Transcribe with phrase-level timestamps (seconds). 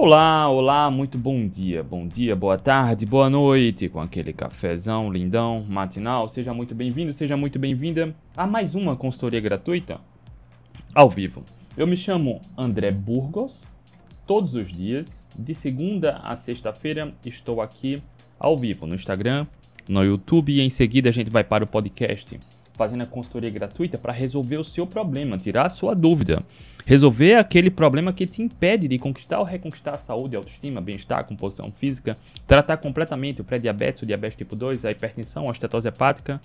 [0.00, 5.66] Olá, olá, muito bom dia, bom dia, boa tarde, boa noite, com aquele cafezão lindão,
[5.68, 6.28] matinal.
[6.28, 10.00] Seja muito bem-vindo, seja muito bem-vinda a mais uma consultoria gratuita
[10.94, 11.42] ao vivo.
[11.76, 13.64] Eu me chamo André Burgos,
[14.24, 18.00] todos os dias, de segunda a sexta-feira, estou aqui
[18.38, 19.48] ao vivo no Instagram,
[19.88, 22.38] no YouTube e em seguida a gente vai para o podcast
[22.78, 26.42] fazendo a consultoria gratuita para resolver o seu problema, tirar a sua dúvida.
[26.86, 31.24] Resolver aquele problema que te impede de conquistar ou reconquistar a saúde, a autoestima, bem-estar,
[31.24, 36.40] composição física, tratar completamente o pré-diabetes, o diabetes tipo 2, a hipertensão, a estetose hepática,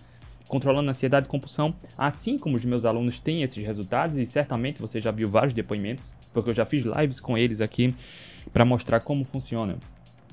[0.47, 4.81] controlando a ansiedade e compulsão, assim como os meus alunos têm esses resultados e certamente
[4.81, 7.93] você já viu vários depoimentos, porque eu já fiz lives com eles aqui
[8.52, 9.77] para mostrar como funciona.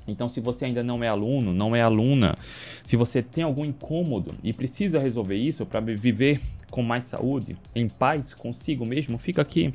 [0.09, 2.37] Então, se você ainda não é aluno, não é aluna,
[2.83, 7.89] se você tem algum incômodo e precisa resolver isso para viver com mais saúde, em
[7.89, 9.75] paz consigo mesmo, fica aqui.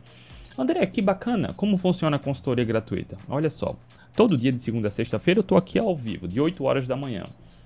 [0.57, 1.53] André, que bacana!
[1.55, 3.17] Como funciona a consultoria gratuita?
[3.27, 3.75] Olha só,
[4.16, 6.95] todo dia de segunda a sexta-feira eu estou aqui ao vivo, de 8 horas da
[6.95, 7.23] manhã.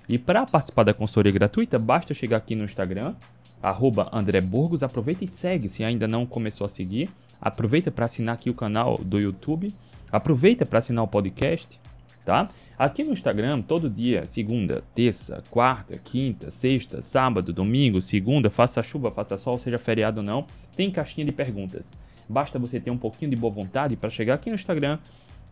[0.08, 3.14] E para participar da consultoria gratuita, basta chegar aqui no Instagram,
[3.62, 7.08] arroba André Burgos, aproveita e segue se ainda não começou a seguir.
[7.40, 9.72] Aproveita para assinar aqui o canal do YouTube.
[10.10, 11.78] Aproveita para assinar o podcast
[12.24, 12.50] tá?
[12.78, 19.10] Aqui no Instagram, todo dia, segunda, terça, quarta, quinta, sexta, sábado, domingo, segunda, faça chuva,
[19.10, 21.92] faça sol, seja feriado ou não, tem caixinha de perguntas.
[22.28, 24.98] Basta você ter um pouquinho de boa vontade para chegar aqui no Instagram,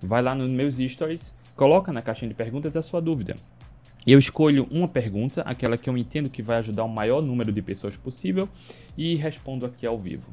[0.00, 3.34] vai lá nos meus stories, coloca na caixinha de perguntas a sua dúvida.
[4.06, 7.61] Eu escolho uma pergunta, aquela que eu entendo que vai ajudar o maior número de
[7.61, 8.48] pessoas possível,
[8.96, 10.30] e respondo aqui ao vivo.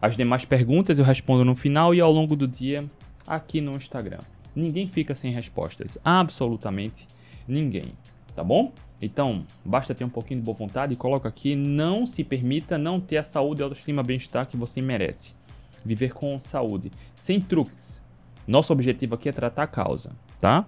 [0.00, 2.84] As demais perguntas eu respondo no final e ao longo do dia
[3.26, 4.18] aqui no Instagram
[4.54, 5.98] ninguém fica sem respostas.
[6.04, 7.06] Absolutamente
[7.46, 7.92] ninguém.
[8.34, 8.72] Tá bom?
[9.00, 13.00] Então, basta ter um pouquinho de boa vontade e coloca aqui: não se permita não
[13.00, 15.34] ter a saúde e autoestima bem-estar que você merece.
[15.84, 18.00] Viver com saúde, sem truques.
[18.46, 20.64] Nosso objetivo aqui é tratar a causa, tá?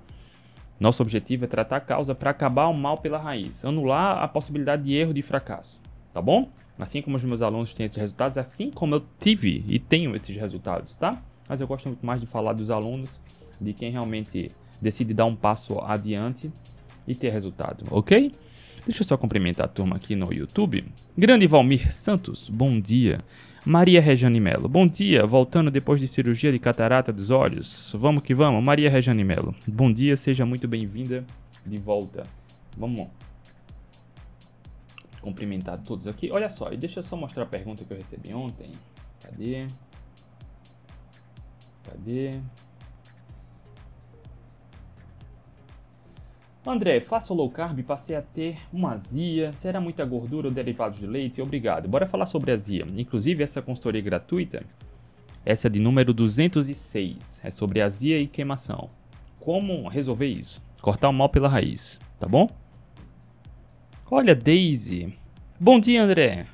[0.79, 4.83] Nosso objetivo é tratar a causa para acabar o mal pela raiz, anular a possibilidade
[4.83, 5.81] de erro de fracasso,
[6.13, 6.51] tá bom?
[6.79, 10.37] Assim como os meus alunos têm esses resultados, assim como eu tive e tenho esses
[10.37, 11.23] resultados, tá?
[11.49, 13.21] Mas eu gosto muito mais de falar dos alunos
[13.61, 14.51] de quem realmente
[14.81, 16.51] decide dar um passo adiante
[17.07, 18.33] e ter resultado, ok?
[18.87, 20.85] Deixa eu só cumprimentar a turma aqui no YouTube.
[21.17, 23.19] Grande Valmir Santos, bom dia.
[23.65, 25.27] Maria Regiane Melo, bom dia.
[25.27, 27.95] Voltando depois de cirurgia de catarata dos olhos.
[27.97, 28.63] Vamos que vamos.
[28.63, 31.25] Maria Regiane Melo, bom dia, seja muito bem-vinda
[31.65, 32.25] de volta.
[32.77, 33.09] Vamos
[35.23, 36.31] cumprimentar todos aqui.
[36.31, 38.71] Olha só, e deixa eu só mostrar a pergunta que eu recebi ontem.
[39.23, 39.67] Cadê?
[41.85, 42.39] Cadê?
[46.67, 49.53] André, faço low carb passei a ter uma azia.
[49.53, 51.43] Será muita gordura ou derivados de leite?
[51.43, 51.87] Obrigado.
[51.87, 52.87] Bora falar sobre azia.
[52.97, 54.65] Inclusive, essa consultoria gratuita,
[55.45, 57.43] essa é de número 206.
[57.45, 58.89] É sobre azia e queimação.
[59.41, 60.63] Como resolver isso?
[60.81, 62.49] Cortar o mal pela raiz, tá bom?
[64.11, 65.13] Olha, Daisy.
[65.61, 66.47] Bom dia, André.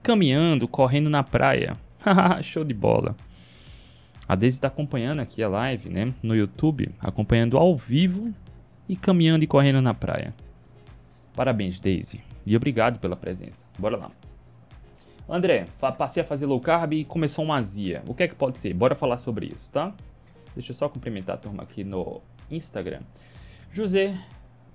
[0.00, 1.76] Caminhando, correndo na praia.
[2.42, 3.16] Show de bola.
[4.28, 6.14] A Daisy está acompanhando aqui a live, né?
[6.22, 8.32] No YouTube, acompanhando ao vivo
[8.88, 10.34] e caminhando e correndo na praia.
[11.34, 12.20] Parabéns, Daisy.
[12.44, 13.66] E obrigado pela presença.
[13.78, 14.10] Bora lá.
[15.28, 18.02] André, passei a fazer low carb e começou uma azia.
[18.06, 18.72] O que é que pode ser?
[18.72, 19.94] Bora falar sobre isso, tá?
[20.54, 23.02] Deixa eu só cumprimentar a turma aqui no Instagram.
[23.70, 24.18] José,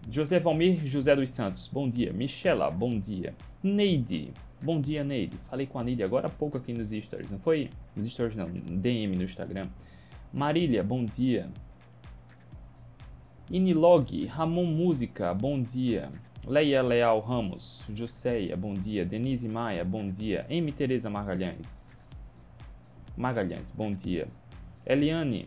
[0.09, 2.13] José Valmir José dos Santos, bom dia.
[2.13, 3.33] Michela, bom dia.
[3.63, 4.31] Neide,
[4.61, 5.37] bom dia, Neide.
[5.49, 7.71] Falei com a Neide agora há pouco aqui nos stories, não foi?
[7.95, 9.67] Nos stories não, DM no Instagram.
[10.31, 11.49] Marília, bom dia.
[13.53, 16.09] Inilog, Ramon Música, bom dia.
[16.43, 19.05] Leia Leal Ramos, Joséia, bom dia.
[19.05, 20.43] Denise Maia, bom dia.
[20.49, 20.71] M.
[20.71, 22.19] Tereza Magalhães,
[23.15, 24.25] Magalhães, bom dia.
[24.83, 25.45] Eliane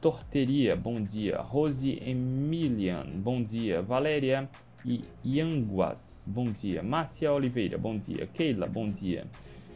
[0.00, 1.40] Torteria, bom dia.
[1.40, 3.80] Rose Emilian, bom dia.
[3.80, 4.50] Valéria
[4.84, 6.82] e Yanguas, bom dia.
[6.82, 8.26] Márcia Oliveira, bom dia.
[8.26, 9.24] Keila, bom dia.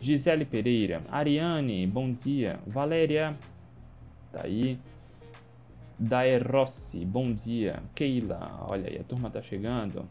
[0.01, 2.59] Gisele Pereira, Ariane, bom dia.
[2.67, 3.39] Valéria,
[4.33, 4.77] tá aí.
[5.99, 7.83] Daerossi, bom dia.
[7.95, 10.07] Keila, olha aí, a turma tá chegando.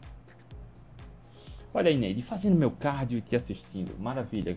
[1.72, 3.94] Olha aí, Neide, fazendo meu cardio e te assistindo.
[4.00, 4.56] Maravilha.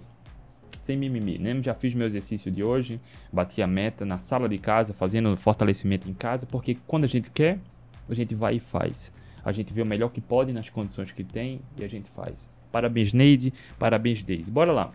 [0.78, 1.62] Sem mimimi, né?
[1.62, 3.00] Já fiz meu exercício de hoje,
[3.31, 7.30] bati a meta na sala de casa, fazendo fortalecimento em casa, porque quando a gente
[7.30, 7.60] quer,
[8.08, 9.12] a gente vai e faz.
[9.44, 12.50] A gente vê o melhor que pode nas condições que tem e a gente faz.
[12.72, 13.54] Parabéns, Neide.
[13.78, 14.50] Parabéns, Daisy.
[14.50, 14.90] Bora lá.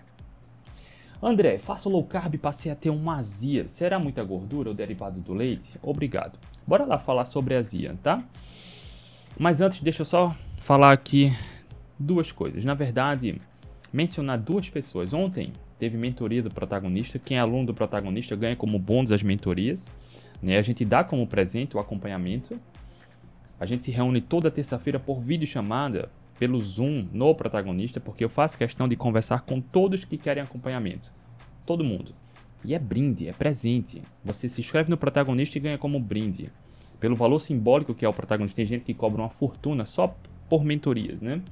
[1.27, 3.67] André, faço low carb e passei a ter uma azia.
[3.67, 5.79] Será muita gordura ou derivado do leite?
[5.83, 6.39] Obrigado.
[6.67, 8.23] Bora lá falar sobre azia, tá?
[9.39, 11.33] Mas antes, deixa eu só falar aqui
[11.99, 12.63] duas coisas.
[12.63, 13.39] Na verdade,
[13.91, 15.15] mencionar duas pessoas.
[15.15, 17.19] Ontem teve mentoria do protagonista.
[17.19, 19.91] Quem é aluno do protagonista ganha como bônus as mentorias.
[20.43, 20.59] Né?
[20.59, 22.61] A gente dá como presente o acompanhamento.
[23.59, 28.59] A gente se reúne toda terça-feira por videochamada, pelo Zoom, no protagonista, porque eu faço
[28.59, 31.11] questão de conversar com todos que querem acompanhamento.
[31.67, 32.13] Todo mundo.
[32.65, 34.01] E é brinde, é presente.
[34.25, 36.51] Você se inscreve no protagonista e ganha como brinde.
[36.99, 38.57] Pelo valor simbólico que é o protagonista.
[38.57, 40.17] Tem gente que cobra uma fortuna só
[40.49, 41.43] por mentorias, né?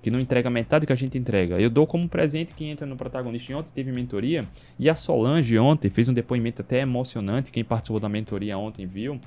[0.00, 1.60] Que não entrega metade do que a gente entrega.
[1.60, 3.52] Eu dou como presente quem entra no protagonista.
[3.52, 4.46] E ontem teve mentoria.
[4.78, 7.52] E a Solange ontem fez um depoimento até emocionante.
[7.52, 9.20] Quem participou da mentoria ontem viu.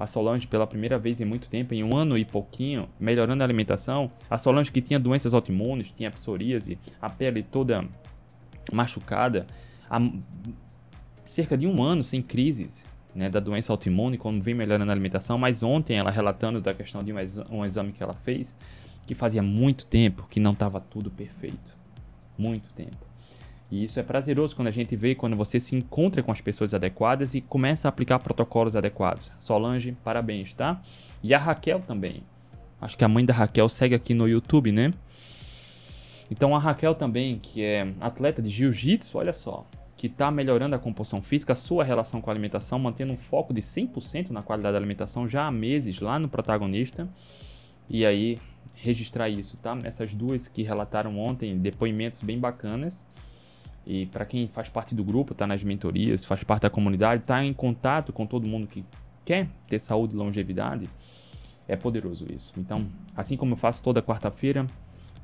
[0.00, 3.46] A Solange, pela primeira vez em muito tempo, em um ano e pouquinho, melhorando a
[3.46, 4.10] alimentação.
[4.30, 7.86] A Solange que tinha doenças autoimunes, tinha psoríase, a pele toda
[8.72, 9.46] machucada
[9.90, 10.00] há
[11.28, 15.36] cerca de um ano sem crises né, da doença autoimune, como vem melhorando a alimentação,
[15.36, 18.56] mas ontem ela relatando da questão de um, exa exame que ela fez,
[19.06, 21.78] que fazia muito tempo que não estava tudo perfeito.
[22.38, 23.09] Muito tempo.
[23.70, 26.74] E isso é prazeroso quando a gente vê, quando você se encontra com as pessoas
[26.74, 29.30] adequadas e começa a aplicar protocolos adequados.
[29.38, 30.82] Solange, parabéns, tá?
[31.22, 32.22] E a Raquel também.
[32.80, 34.92] Acho que a mãe da Raquel segue aqui no YouTube, né?
[36.30, 40.78] Então a Raquel também, que é atleta de jiu-jitsu, olha só, que está melhorando a
[40.78, 44.78] composição física, sua relação com a alimentação, mantendo um foco de 100% na qualidade da
[44.78, 47.08] alimentação já há meses lá no protagonista.
[47.88, 48.38] E aí,
[48.76, 49.78] registrar isso, tá?
[49.84, 53.04] Essas duas que relataram ontem, depoimentos bem bacanas.
[53.92, 57.44] E para quem faz parte do grupo, tá nas mentorias, faz parte da comunidade, tá
[57.44, 58.84] em contato com todo mundo que
[59.24, 60.88] quer ter saúde e longevidade,
[61.66, 62.52] é poderoso isso.
[62.56, 64.64] Então, assim como eu faço toda quarta-feira,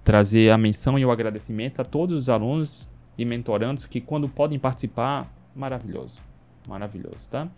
[0.02, 4.58] trazer a menção e o agradecimento a todos os alunos e mentorandos que quando podem
[4.58, 6.18] participar, maravilhoso,
[6.66, 7.48] maravilhoso, tá?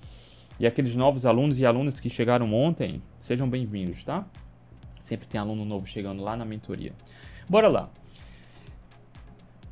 [0.60, 4.26] E aqueles novos alunos e alunas que chegaram ontem, sejam bem-vindos, tá?
[4.98, 6.92] Sempre tem aluno novo chegando lá na mentoria.
[7.48, 7.88] Bora lá.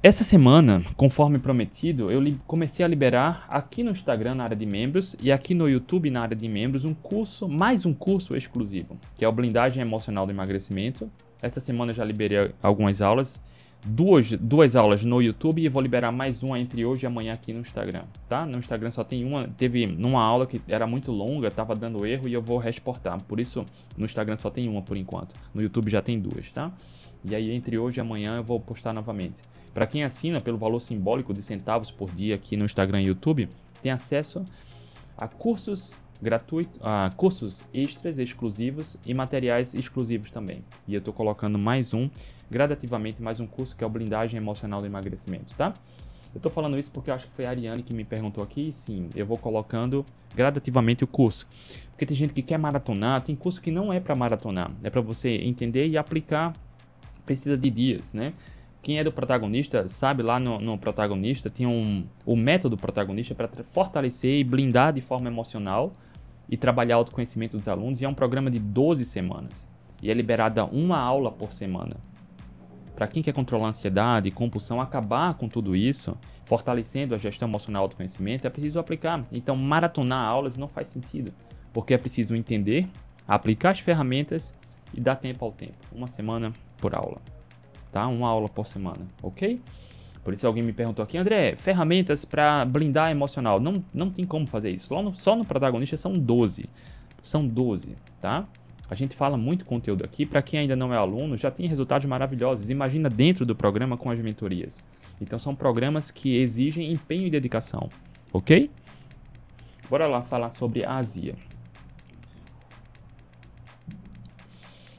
[0.06, 5.16] Essa semana, conforme prometido, eu comecei a liberar aqui no Instagram na área de membros
[5.20, 9.24] e aqui no YouTube na área de membros um curso, mais um curso exclusivo, que
[9.24, 11.10] é o Blindagem Emocional do Emagrecimento.
[11.42, 13.42] Essa semana eu já liberei algumas aulas
[13.84, 17.52] duas, duas aulas no YouTube e vou liberar mais uma entre hoje e amanhã aqui
[17.52, 18.46] no Instagram, tá?
[18.46, 22.28] No Instagram só tem uma, teve numa aula que era muito longa, tava dando erro
[22.28, 23.22] e eu vou reexportar.
[23.24, 23.64] Por isso,
[23.96, 25.34] no Instagram só tem uma por enquanto.
[25.54, 26.72] No YouTube já tem duas, tá?
[27.28, 29.42] E aí entre hoje e amanhã eu vou postar novamente.
[29.74, 33.48] Para quem assina pelo valor simbólico de centavos por dia aqui no Instagram e YouTube,
[33.82, 34.44] tem acesso
[35.18, 40.64] a cursos gratuitos, a cursos extras exclusivos e materiais exclusivos também.
[40.86, 42.08] E eu estou colocando mais um
[42.50, 45.74] gradativamente mais um curso que é o Blindagem Emocional do Emagrecimento, tá?
[46.34, 48.70] Eu tô falando isso porque eu acho que foi a Ariane que me perguntou aqui.
[48.70, 51.46] Sim, eu vou colocando gradativamente o curso.
[51.90, 55.00] Porque tem gente que quer maratonar, tem curso que não é para maratonar, é para
[55.00, 56.52] você entender e aplicar.
[57.26, 58.32] Precisa de dias, né?
[58.80, 63.48] Quem é do protagonista sabe lá no, no protagonista tem um o método protagonista para
[63.64, 65.92] fortalecer e blindar de forma emocional
[66.48, 68.00] e trabalhar o autoconhecimento dos alunos.
[68.00, 69.66] E é um programa de 12 semanas.
[70.00, 71.96] E é liberada uma aula por semana.
[72.94, 77.82] Para quem quer controlar a ansiedade, compulsão, acabar com tudo isso, fortalecendo a gestão emocional
[77.82, 79.26] do autoconhecimento, é preciso aplicar.
[79.30, 81.34] Então, maratonar aulas não faz sentido,
[81.72, 82.88] porque é preciso entender,
[83.28, 84.54] aplicar as ferramentas
[84.94, 85.74] e dar tempo ao tempo.
[85.92, 87.20] Uma semana por aula,
[87.92, 88.06] tá?
[88.06, 89.60] Uma aula por semana, ok?
[90.26, 93.60] Por isso alguém me perguntou aqui, André, ferramentas para blindar emocional.
[93.60, 94.88] Não, não tem como fazer isso.
[94.88, 96.68] Só no, só no protagonista são 12.
[97.22, 98.44] São 12, tá?
[98.90, 100.26] A gente fala muito conteúdo aqui.
[100.26, 102.70] Para quem ainda não é aluno, já tem resultados maravilhosos.
[102.70, 104.82] Imagina dentro do programa com as mentorias.
[105.20, 107.88] Então são programas que exigem empenho e dedicação,
[108.32, 108.68] ok?
[109.88, 111.36] Bora lá falar sobre a azia.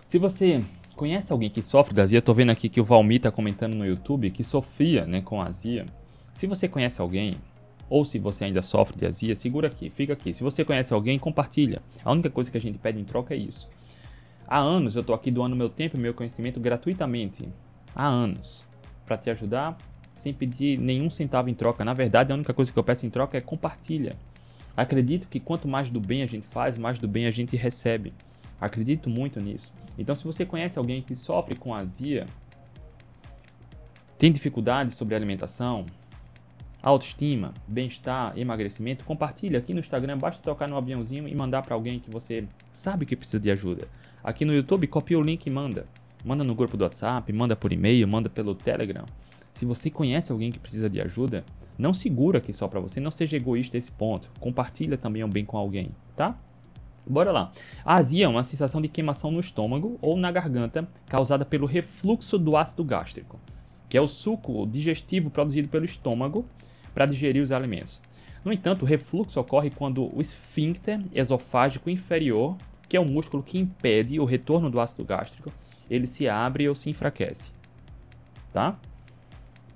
[0.06, 0.64] Se você
[0.98, 3.86] conhece alguém que sofre da azia, tô vendo aqui que o Valmir tá comentando no
[3.86, 5.86] YouTube que sofria, né, com azia.
[6.34, 7.38] Se você conhece alguém,
[7.88, 10.34] ou se você ainda sofre de azia, segura aqui, fica aqui.
[10.34, 11.82] Se você conhece alguém, compartilha.
[12.04, 13.70] A única coisa que a gente pede em troca é isso.
[14.48, 17.48] Há anos eu estou aqui doando meu tempo e meu conhecimento gratuitamente.
[17.96, 18.66] Há anos.
[19.06, 19.78] Para te ajudar,
[20.16, 21.86] sem pedir nenhum centavo em troca.
[21.86, 24.16] Na verdade, a única coisa que eu peço em troca é compartilha.
[24.76, 28.14] Acredito que quanto mais do bem a gente faz, mais do bem a gente recebe.
[28.60, 29.72] Acredito muito nisso.
[29.98, 32.28] Então, se você conhece alguém que sofre com azia,
[34.18, 35.86] tem dificuldades sobre alimentação,
[36.82, 42.00] autoestima, bem-estar, emagrecimento, compartilha aqui no Instagram, basta tocar no aviãozinho e mandar para alguém
[42.00, 43.88] que você sabe que precisa de ajuda.
[44.24, 45.86] Aqui no YouTube, copia o link e manda.
[46.24, 49.06] Manda no grupo do WhatsApp, manda por e-mail, manda pelo Telegram.
[49.52, 51.44] Se você conhece alguém que precisa de ajuda,
[51.78, 54.32] não segura aqui só para você, não seja egoísta esse ponto.
[54.40, 56.38] Compartilha também o bem com alguém, tá?
[57.10, 57.52] Bora lá.
[57.86, 62.38] A azia é uma sensação de queimação no estômago ou na garganta causada pelo refluxo
[62.38, 63.40] do ácido gástrico.
[63.90, 66.46] que é o suco digestivo produzido pelo estômago
[66.94, 68.02] para digerir os alimentos.
[68.44, 72.58] No entanto, o refluxo ocorre quando o esfíncter esofágico inferior,
[72.90, 75.52] que é o músculo que impede o retorno do ácido gástrico,
[75.90, 77.52] ele se abre ou se enfraquece.
[78.52, 78.78] Tá?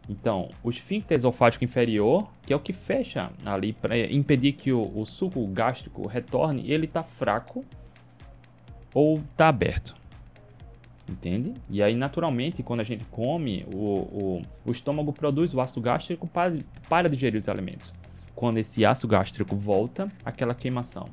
[0.10, 4.92] Então, o esfíncter esofágico inferior, que é o que fecha ali para impedir que o,
[4.96, 7.64] o, suco gástrico retorne, ele está fraco
[8.94, 9.96] ou está aberto.
[11.08, 11.54] Entende?
[11.70, 16.28] E aí, naturalmente, quando a gente come, o, o, o estômago produz o ácido gástrico
[16.28, 16.58] para,
[16.90, 17.94] para digerir os alimentos.
[18.34, 21.08] Quando esse ácido gástrico volta, aquela queimação.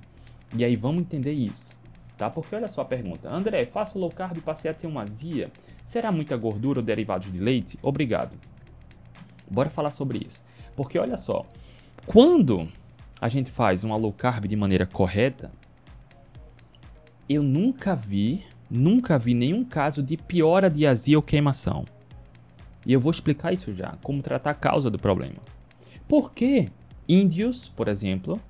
[0.57, 1.79] E aí, vamos entender isso.
[2.17, 2.31] Tá?
[2.31, 3.31] Porque olha só a pergunta.
[3.31, 5.51] André, faço low carb e passei a ter uma azia.
[5.85, 7.79] Será muita gordura ou derivados de leite?
[7.83, 8.37] Obrigado.
[9.51, 10.43] Bora falar sobre isso.
[10.77, 11.47] Porque olha só,
[12.07, 12.69] quando
[13.21, 15.51] a gente faz uma low carb de maneira correta,
[17.29, 21.85] eu nunca vi nunca vi nenhum caso de piora de azia ou queimação.
[22.87, 25.37] E eu vou explicar isso já, como tratar a causa do problema.
[26.07, 26.71] Por que
[27.09, 28.41] índios, por exemplo,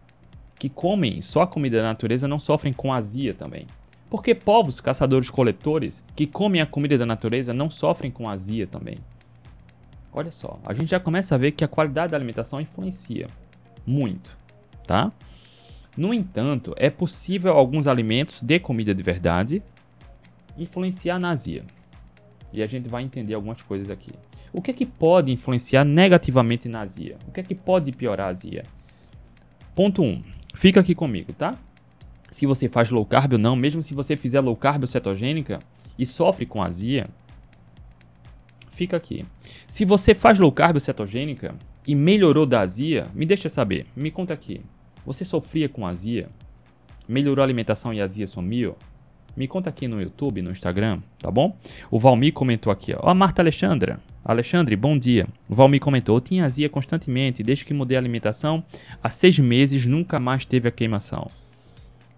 [0.59, 3.67] que comem só a comida da natureza não sofrem com azia também?
[4.11, 8.97] Por que povos caçadores-coletores que comem a comida da natureza não sofrem com azia também?
[10.19, 13.29] Olha só, a gente já começa a ver que a qualidade da alimentação influencia
[13.87, 14.37] muito,
[14.85, 15.13] tá?
[15.97, 19.63] No entanto, é possível alguns alimentos de comida de verdade
[20.59, 21.63] influenciar na azia.
[22.53, 24.11] E a gente vai entender algumas coisas aqui.
[24.53, 27.17] O que é que pode influenciar negativamente na azia?
[27.29, 28.65] O que é que pode piorar a azia?
[29.73, 30.05] Ponto 1.
[30.05, 31.57] Um, fica aqui comigo, tá?
[32.33, 35.61] Se você faz low carb ou não, mesmo se você fizer low carb ou cetogênica
[35.97, 37.09] e sofre com azia,
[38.79, 39.25] fica aqui.
[39.67, 41.55] Se você faz low carb cetogênica
[41.85, 44.61] e melhorou da azia, me deixa saber, me conta aqui.
[45.05, 46.29] Você sofria com azia?
[47.09, 48.77] Melhorou a alimentação e a azia sumiu?
[49.37, 51.57] Me conta aqui no YouTube, no Instagram, tá bom?
[51.91, 53.09] O Valmir comentou aqui, ó.
[53.09, 54.01] a Marta Alexandra.
[54.25, 55.27] Alexandre, bom dia.
[55.49, 58.65] O Valmir comentou: Eu tinha azia constantemente, desde que mudei a alimentação,
[59.03, 61.31] há seis meses nunca mais teve a queimação.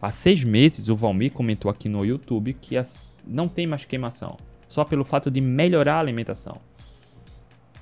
[0.00, 3.16] Há seis meses, o Valmir comentou aqui no YouTube que as...
[3.26, 4.38] não tem mais queimação,
[4.70, 6.56] só pelo fato de melhorar a alimentação.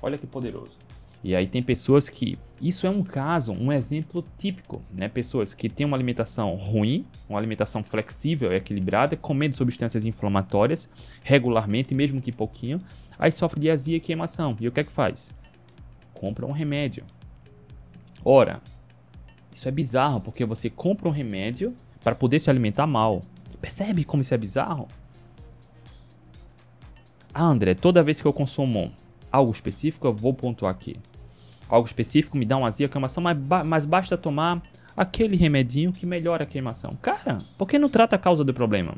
[0.01, 0.75] Olha que poderoso.
[1.23, 5.07] E aí tem pessoas que isso é um caso, um exemplo típico, né?
[5.07, 10.89] Pessoas que têm uma alimentação ruim, uma alimentação flexível e equilibrada, comendo substâncias inflamatórias
[11.23, 12.81] regularmente, mesmo que pouquinho,
[13.19, 14.55] aí sofre de azia e queimação.
[14.59, 15.31] E o que é que faz?
[16.13, 17.05] Compra um remédio.
[18.25, 18.61] Ora,
[19.53, 23.21] isso é bizarro, porque você compra um remédio para poder se alimentar mal.
[23.61, 24.87] Percebe como isso é bizarro?
[27.39, 28.91] Ah, André, toda vez que eu consumo
[29.31, 30.99] algo específico, eu vou pontuar aqui
[31.69, 34.61] algo específico me dá uma azia, queimação, mas, ba mas basta tomar
[34.97, 36.97] aquele remedinho que melhora a queimação.
[37.01, 38.95] Cara, por que não trata a causa do problema?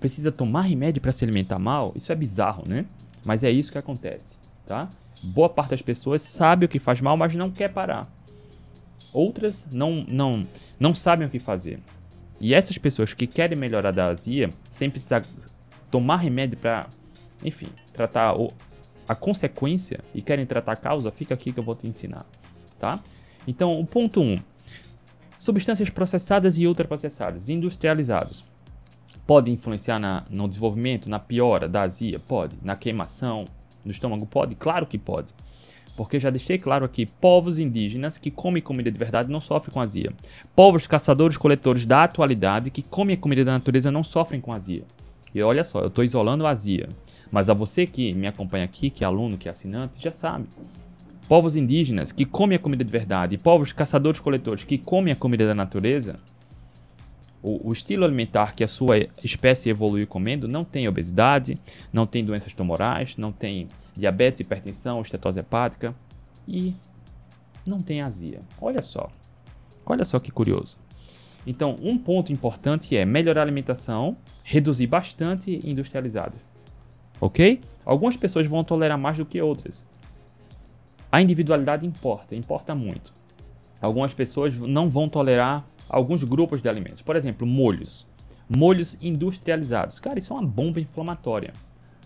[0.00, 1.92] Precisa tomar remédio para se alimentar mal?
[1.94, 2.84] Isso é bizarro, né?
[3.24, 4.36] Mas é isso que acontece,
[4.66, 4.88] tá?
[5.22, 8.06] Boa parte das pessoas sabe o que faz mal, mas não quer parar.
[9.12, 10.42] Outras não, não,
[10.78, 11.80] não sabem o que fazer.
[12.40, 15.24] E essas pessoas que querem melhorar da azia, sem precisar
[15.90, 16.86] tomar remédio para,
[17.44, 18.34] enfim, tratar
[19.08, 22.26] a consequência e querem tratar a causa, fica aqui que eu vou te ensinar,
[22.78, 23.00] tá?
[23.46, 24.24] Então, o ponto 1.
[24.24, 24.38] Um,
[25.38, 28.44] substâncias processadas e ultraprocessadas, industrializados.
[29.26, 32.18] Pode influenciar na, no desenvolvimento, na piora da azia?
[32.18, 32.58] Pode.
[32.62, 33.46] Na queimação
[33.84, 34.26] no estômago?
[34.26, 34.54] Pode?
[34.54, 35.32] Claro que pode.
[35.96, 39.80] Porque já deixei claro aqui, povos indígenas que comem comida de verdade não sofrem com
[39.80, 40.12] azia.
[40.54, 44.84] Povos caçadores-coletores da atualidade que comem a comida da natureza não sofrem com azia.
[45.34, 46.88] E olha só, eu estou isolando a azia.
[47.30, 50.46] Mas a você que me acompanha aqui, que é aluno, que é assinante, já sabe.
[51.28, 55.54] Povos indígenas que comem a comida de verdade, povos caçadores-coletores que comem a comida da
[55.54, 56.14] natureza,
[57.42, 61.56] o, o, estilo alimentar que a sua espécie evoluiu comendo não tem obesidade,
[61.92, 65.94] não tem doenças tumorais, não tem diabetes, hipertensão, estetose hepática
[66.46, 66.74] e
[67.64, 68.40] não tem azia.
[68.60, 69.10] Olha só.
[69.84, 70.76] Olha só que curioso.
[71.46, 74.16] Então, um ponto importante é melhorar a alimentação,
[74.50, 76.58] reduzir bastante industrializados
[77.20, 77.60] ok?
[77.84, 79.88] Algumas pessoas vão tolerar mais do que outras.
[81.10, 83.12] A individualidade importa, importa muito.
[83.80, 87.00] Algumas pessoas não vão tolerar alguns grupos de alimentos.
[87.00, 88.06] Por exemplo, molhos.
[88.48, 89.98] Molhos industrializados.
[90.00, 91.52] Cara, isso é uma bomba inflamatória.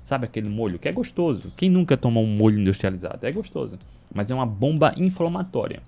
[0.05, 1.53] Sabe aquele molho que é gostoso?
[1.57, 3.25] Quem nunca tomou um molho industrializado?
[3.27, 3.79] É gostoso.
[4.13, 5.83] Mas é uma bomba inflamatória.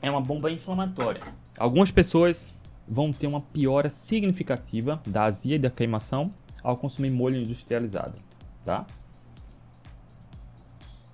[0.00, 1.22] É uma bomba inflamatória.
[1.62, 2.52] Algumas pessoas
[2.88, 8.16] vão ter uma piora significativa da azia e da queimação ao consumir molho industrializado,
[8.64, 8.84] tá?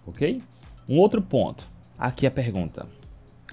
[0.07, 0.40] Ok?
[0.88, 1.69] Um outro ponto.
[1.99, 2.87] Aqui a pergunta.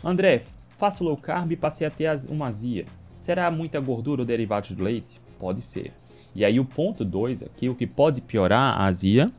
[0.01, 0.45] André,
[0.77, 2.85] faço low carb e passei a ter uma azia.
[3.17, 5.19] Será muita gordura ou derivados do leite?
[5.37, 5.91] Pode ser.
[6.33, 9.29] E aí o ponto 2 aqui, o que pode piorar a azia,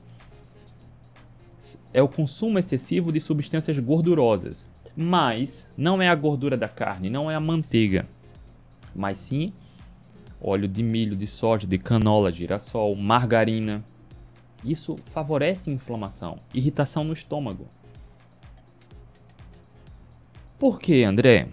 [1.90, 4.66] é o consumo excessivo de substâncias gordurosas.
[4.96, 8.06] Mas não é a gordura da carne, não é a manteiga,
[8.94, 9.52] mas sim
[10.40, 13.84] óleo de milho, de soja, de canola, girassol, margarina.
[14.64, 17.66] Isso favorece inflamação, irritação no estômago.
[20.58, 21.48] Por que, André?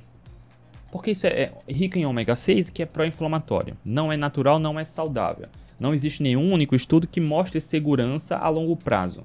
[0.92, 3.76] Porque isso é, é rico em ômega 6, que é pró-inflamatório.
[3.84, 5.48] Não é natural, não é saudável.
[5.80, 9.24] Não existe nenhum único estudo que mostre segurança a longo prazo.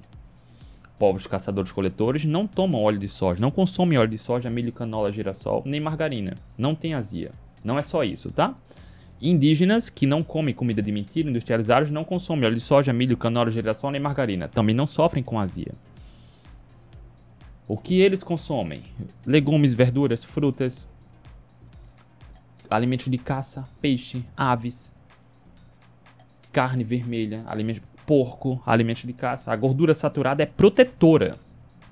[0.98, 5.62] Povos caçadores-coletores não tomam óleo de soja, não consomem óleo de soja, milho, canola, girassol,
[5.64, 6.34] nem margarina.
[6.56, 7.30] Não tem azia.
[7.62, 8.56] Não é só isso, tá?
[9.20, 13.50] Indígenas que não comem comida de mentira, industrializados, não consomem óleo de soja, milho, canola,
[13.50, 14.48] girassol nem margarina.
[14.48, 15.72] Também não sofrem com azia.
[17.68, 18.82] O que eles consomem?
[19.26, 20.88] Legumes, verduras, frutas,
[22.68, 24.92] alimentos de caça, peixe, aves,
[26.52, 29.52] carne vermelha, alimentos porco, alimentos de caça.
[29.52, 31.36] A gordura saturada é protetora,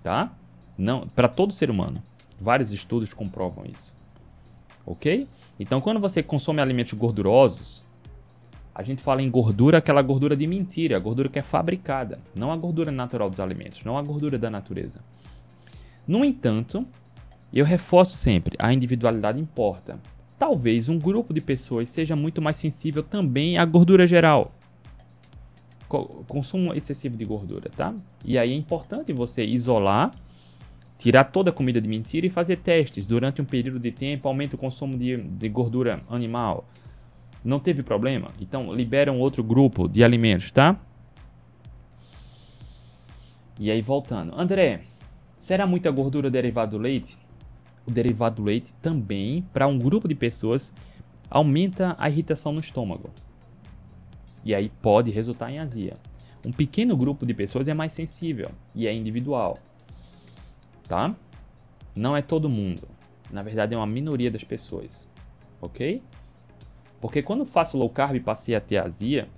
[0.03, 0.33] tá?
[0.79, 2.03] Não, para todo ser humano.
[2.41, 3.95] Vários estudos comprovam isso.
[4.87, 5.29] OK?
[5.61, 7.83] Então, quando você consome alimentos gordurosos,
[8.75, 12.51] a gente fala em gordura, aquela gordura de mentira, a gordura que é fabricada, não
[12.51, 15.01] a gordura natural dos alimentos, não a gordura da natureza.
[16.09, 16.87] No entanto,
[17.53, 20.01] eu reforço sempre, a individualidade importa.
[20.39, 24.56] Talvez um grupo de pessoas seja muito mais sensível também à gordura geral.
[25.88, 27.95] Consumo excessivo de gordura, tá?
[28.25, 30.11] E aí é importante você isolar,
[30.99, 34.57] tirar toda a comida de mentira e fazer testes durante um período de tempo, aumenta
[34.57, 36.69] o consumo de, de gordura animal.
[37.45, 38.31] Não teve problema?
[38.40, 40.81] Então libera um outro grupo de alimentos, tá?
[43.59, 44.38] E aí voltando.
[44.38, 44.83] André,
[45.47, 47.16] Será muita gordura derivada do leite?
[47.87, 50.73] O derivado do leite também, para um grupo de pessoas,
[51.31, 53.11] aumenta a irritação no estômago.
[54.47, 55.95] E aí pode resultar em azia.
[56.45, 59.59] Um pequeno grupo de pessoas é mais sensível e é individual.
[60.87, 61.12] Tá?
[61.97, 62.87] Não é todo mundo.
[63.28, 65.04] Na verdade, é uma minoria das pessoas.
[65.61, 66.00] Ok?
[67.00, 69.28] Porque quando faço low carb e passei a ter azia,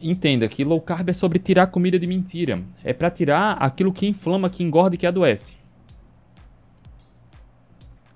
[0.00, 2.62] entenda que low carb é sobre tirar comida de mentira.
[2.84, 5.56] É para tirar aquilo que inflama, que engorda e que adoece.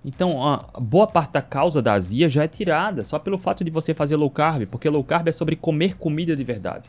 [0.08, 3.70] Então, a boa parte da causa da azia já é tirada só pelo fato de
[3.70, 6.88] você fazer low carb, porque low carb é sobre comer comida de verdade.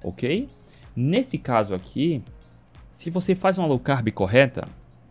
[0.00, 0.48] OK?
[0.94, 2.22] Nesse caso aqui,
[2.92, 4.68] se você faz uma low carb correta,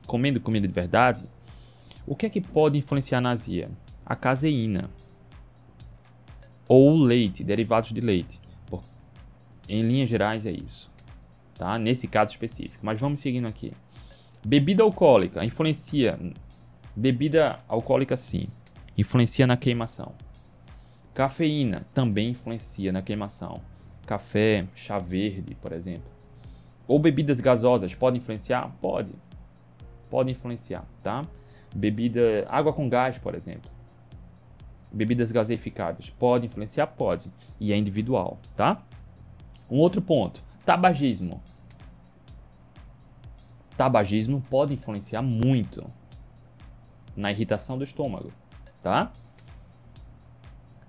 [0.07, 1.25] comendo comida de verdade,
[2.07, 3.69] o que é que pode influenciar na azia?
[4.05, 4.89] A caseína
[6.69, 8.39] ou leite, derivados de leite.
[9.67, 10.89] Em linhas gerais é isso,
[11.55, 11.77] tá?
[11.77, 12.79] Nesse caso específico.
[12.81, 13.73] Mas vamos seguindo aqui.
[14.45, 16.17] Bebida alcoólica influencia.
[16.95, 18.47] Bebida alcoólica sim,
[18.95, 20.13] influencia na queimação.
[21.11, 23.61] Cafeína também influencia na queimação.
[24.05, 26.11] Café, chá verde, por exemplo.
[26.87, 28.69] Ou bebidas gasosas podem influenciar?
[28.79, 29.15] Pode.
[30.07, 31.25] Pode influenciar, tá?
[31.73, 33.71] Bebida, água com gás, por exemplo.
[34.91, 36.85] Bebidas gaseificadas, pode influenciar?
[36.85, 37.33] Pode.
[37.59, 38.83] E é individual, tá?
[39.67, 41.41] Um outro ponto: tabagismo.
[43.75, 45.83] Tabagismo pode influenciar muito
[47.15, 48.31] na irritação do estômago,
[48.81, 49.11] tá?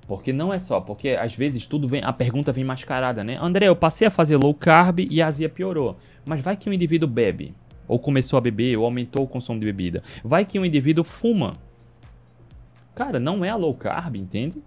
[0.06, 3.38] Porque não é só, porque às vezes tudo vem, a pergunta vem mascarada, né?
[3.40, 5.96] André, eu passei a fazer low carb e a azia piorou.
[6.24, 7.54] Mas vai que um indivíduo bebe,
[7.88, 10.02] ou começou a beber, ou aumentou o consumo de bebida.
[10.22, 11.56] Vai que um indivíduo fuma.
[12.94, 14.62] Cara, não é a low carb, entende?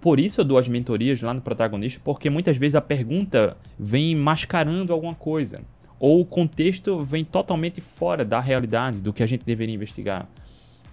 [0.00, 4.14] Por isso eu dou as mentorias lá no protagonista, porque muitas vezes a pergunta vem
[4.14, 5.60] mascarando alguma coisa,
[5.98, 10.28] ou o contexto vem totalmente fora da realidade do que a gente deveria investigar.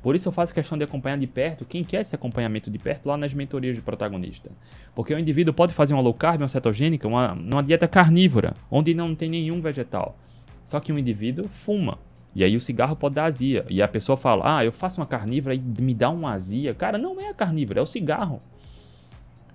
[0.04, 3.08] Por isso eu faço questão de acompanhar de perto quem quer esse acompanhamento de perto
[3.08, 4.52] lá nas mentorias de protagonista.
[4.94, 8.94] Porque o indivíduo pode fazer uma low carb, uma cetogênica, uma, uma dieta carnívora, onde
[8.94, 10.18] não tem nenhum vegetal.
[10.62, 11.98] Só que um indivíduo fuma.
[12.36, 13.66] E aí o cigarro pode dar azia.
[13.70, 16.76] E a pessoa fala, ah, eu faço uma carnívora e me dá uma azia.
[16.76, 18.40] Cara, não é a carnívora, é o cigarro.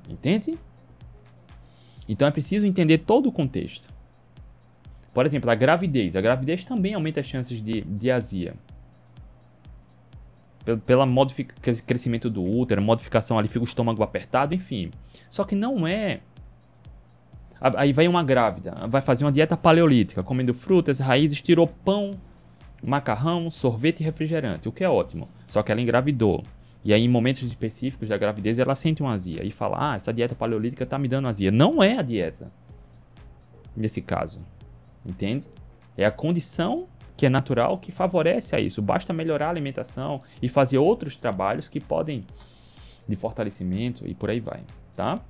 [0.09, 0.59] Entende?
[2.09, 3.87] Então é preciso entender todo o contexto.
[5.13, 6.17] Por exemplo, a gravidez.
[6.17, 8.55] A gravidez também aumenta as chances de, de azia.
[10.77, 11.07] Pela
[11.87, 14.91] crescimento do útero, modificação ali, fica o estômago apertado, enfim.
[15.31, 16.21] Só que não é.
[17.61, 22.13] Aí vai uma grávida, vai fazer uma dieta paleolítica, comendo frutas, raízes, tirou pão,
[22.87, 25.27] macarrão, sorvete e refrigerante, o que é ótimo.
[25.47, 26.45] Só que ela engravidou.
[26.85, 30.13] E aí, em momentos específicos da gravidez, ela sente uma azia e fala: Ah, essa
[30.13, 31.51] dieta paleolítica tá me dando azia.
[31.51, 32.53] Não é a dieta.
[33.77, 34.47] Nesse caso.
[35.05, 35.47] Entende?
[35.97, 36.87] É a condição
[37.19, 38.81] que é natural que favorece a isso.
[38.81, 42.25] Basta melhorar a alimentação e fazer outros trabalhos que podem
[43.09, 44.61] de fortalecimento e por aí vai,
[44.95, 45.21] tá?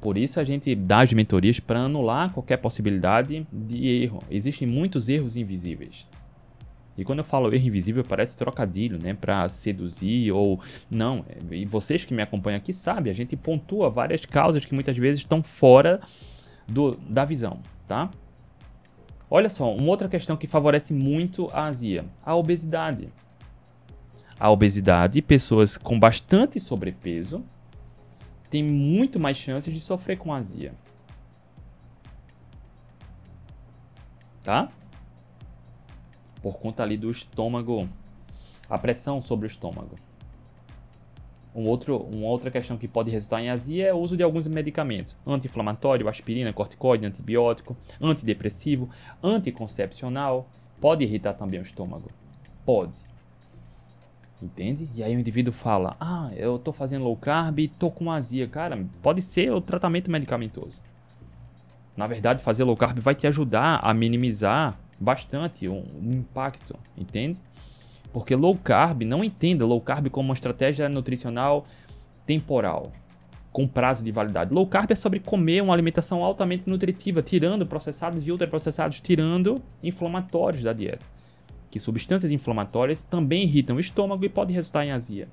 [0.00, 4.22] Por isso a gente dá as mentorias para anular qualquer possibilidade de erro.
[4.30, 6.06] Existem muitos erros invisíveis.
[6.96, 9.14] E quando eu falo erro invisível, parece trocadilho, né?
[9.14, 10.60] Para seduzir ou.
[10.88, 11.24] Não.
[11.50, 15.20] E vocês que me acompanham aqui sabem, a gente pontua várias causas que muitas vezes
[15.20, 16.00] estão fora
[16.68, 18.08] do, da visão, tá?
[19.30, 23.12] Olha só, uma outra questão que favorece muito a azia: a obesidade.
[24.40, 27.44] A obesidade, pessoas com bastante sobrepeso
[28.48, 30.72] têm muito mais chances de sofrer com azia.
[34.42, 34.68] Tá?
[36.40, 37.88] Por conta ali do estômago,
[38.70, 39.96] a pressão sobre o estômago.
[41.58, 44.46] Um outro, uma outra questão que pode resultar em azia é o uso de alguns
[44.46, 48.88] medicamentos: anti-inflamatório, aspirina, corticoide, antibiótico, antidepressivo,
[49.20, 50.48] anticoncepcional.
[50.80, 52.12] Pode irritar também o estômago.
[52.64, 52.96] Pode.
[54.40, 54.88] Entende?
[54.94, 58.46] E aí o indivíduo fala: Ah, eu tô fazendo low carb e tô com azia.
[58.46, 60.80] Cara, pode ser o tratamento medicamentoso.
[61.96, 67.40] Na verdade, fazer low carb vai te ajudar a minimizar bastante o, impacto, entende?
[68.12, 71.64] Porque low carb, não entenda low carb como uma estratégia nutricional
[72.26, 72.90] temporal,
[73.52, 74.52] com prazo de validade.
[74.52, 80.62] Low carb é sobre comer uma alimentação altamente nutritiva, tirando processados e ultraprocessados, tirando inflamatórios
[80.62, 81.04] da dieta.
[81.70, 85.28] Que substâncias inflamatórias também irritam o estômago e podem resultar em azia.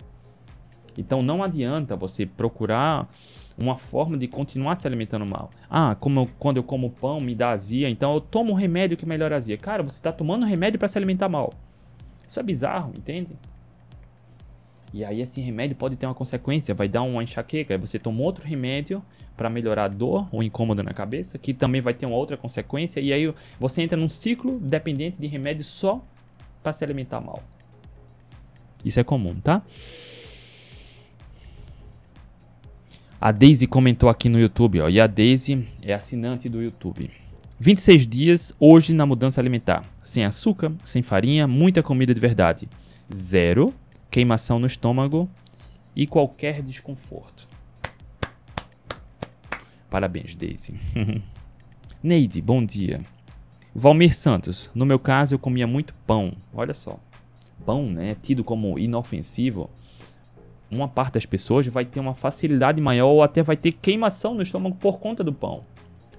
[0.97, 3.09] Então não adianta você procurar
[3.57, 5.49] uma forma de continuar se alimentando mal.
[5.69, 8.97] Ah, como eu, quando eu como pão me dá azia, então eu tomo um remédio
[8.97, 9.57] que melhora a azia.
[9.57, 11.53] Cara, você está tomando remédio para se alimentar mal.
[12.27, 13.35] Isso é bizarro, entende?
[14.93, 18.21] E aí esse remédio pode ter uma consequência, vai dar uma enxaqueca, aí você toma
[18.21, 19.03] outro remédio
[19.35, 23.01] para melhorar a dor ou incômodo na cabeça, que também vai ter uma outra consequência,
[23.01, 26.01] e aí você entra num ciclo dependente de remédio só
[26.63, 27.43] para se alimentar mal.
[28.85, 29.61] Isso é comum, tá?
[33.19, 37.11] A Daisy comentou aqui no YouTube, ó, e a Daisy é assinante do YouTube.
[37.59, 39.85] 26 dias hoje na mudança alimentar.
[40.03, 42.67] Sem açúcar, sem farinha, muita comida de verdade.
[43.13, 43.73] Zero
[44.11, 45.29] queimação no estômago
[45.95, 47.47] e qualquer desconforto.
[49.89, 50.75] Parabéns, Daisy.
[52.03, 53.01] Neide, bom dia.
[53.73, 56.33] Valmir Santos, no meu caso eu comia muito pão.
[56.53, 56.99] Olha só.
[57.65, 59.69] Pão, né, tido como inofensivo,
[60.69, 64.41] uma parte das pessoas vai ter uma facilidade maior ou até vai ter queimação no
[64.41, 65.63] estômago por conta do pão.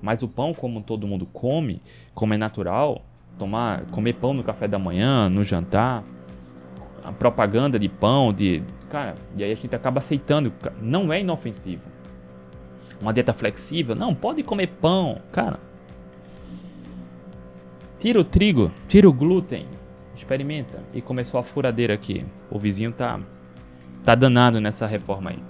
[0.01, 1.83] Mas o pão, como todo mundo come,
[2.15, 3.05] como é natural,
[3.39, 6.05] tomar, comer pão no café da manhã, no jantar,
[7.03, 8.63] a propaganda de pão, de.
[8.91, 10.53] Cara, e aí a gente acaba aceitando.
[10.81, 11.89] Não é inofensivo.
[13.01, 15.61] Uma dieta flexível, não, pode comer pão, cara.
[17.99, 19.67] Tira o trigo, tira o glúten,
[20.15, 20.83] experimenta.
[20.93, 22.25] E começou a furadeira aqui.
[22.51, 23.21] O vizinho tá,
[24.05, 25.43] tá danado nessa reforma aí.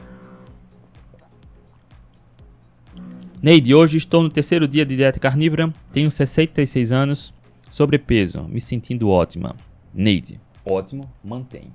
[3.43, 7.35] Neide, hoje estou no terceiro dia de dieta carnívora, tenho 66 anos,
[7.71, 9.55] sobrepeso, me sentindo ótima.
[9.93, 11.71] Neide, ótimo, mantém.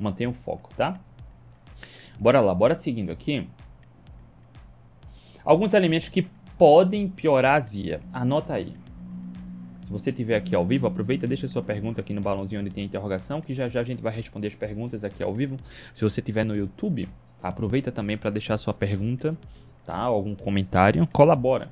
[0.00, 0.98] Mantenha o foco, tá?
[2.18, 3.46] Bora lá, bora seguindo aqui.
[5.44, 8.00] Alguns alimentos que podem piorar a azia.
[8.10, 8.72] Anota aí.
[9.82, 12.86] Se você estiver aqui ao vivo, aproveita, deixa sua pergunta aqui no balãozinho onde tem
[12.86, 15.58] interrogação, que já já a gente vai responder as perguntas aqui ao vivo.
[15.92, 17.06] Se você estiver no YouTube,
[17.42, 19.36] aproveita também para deixar sua pergunta
[19.84, 19.96] tá?
[19.96, 21.68] Algum comentário, colabora.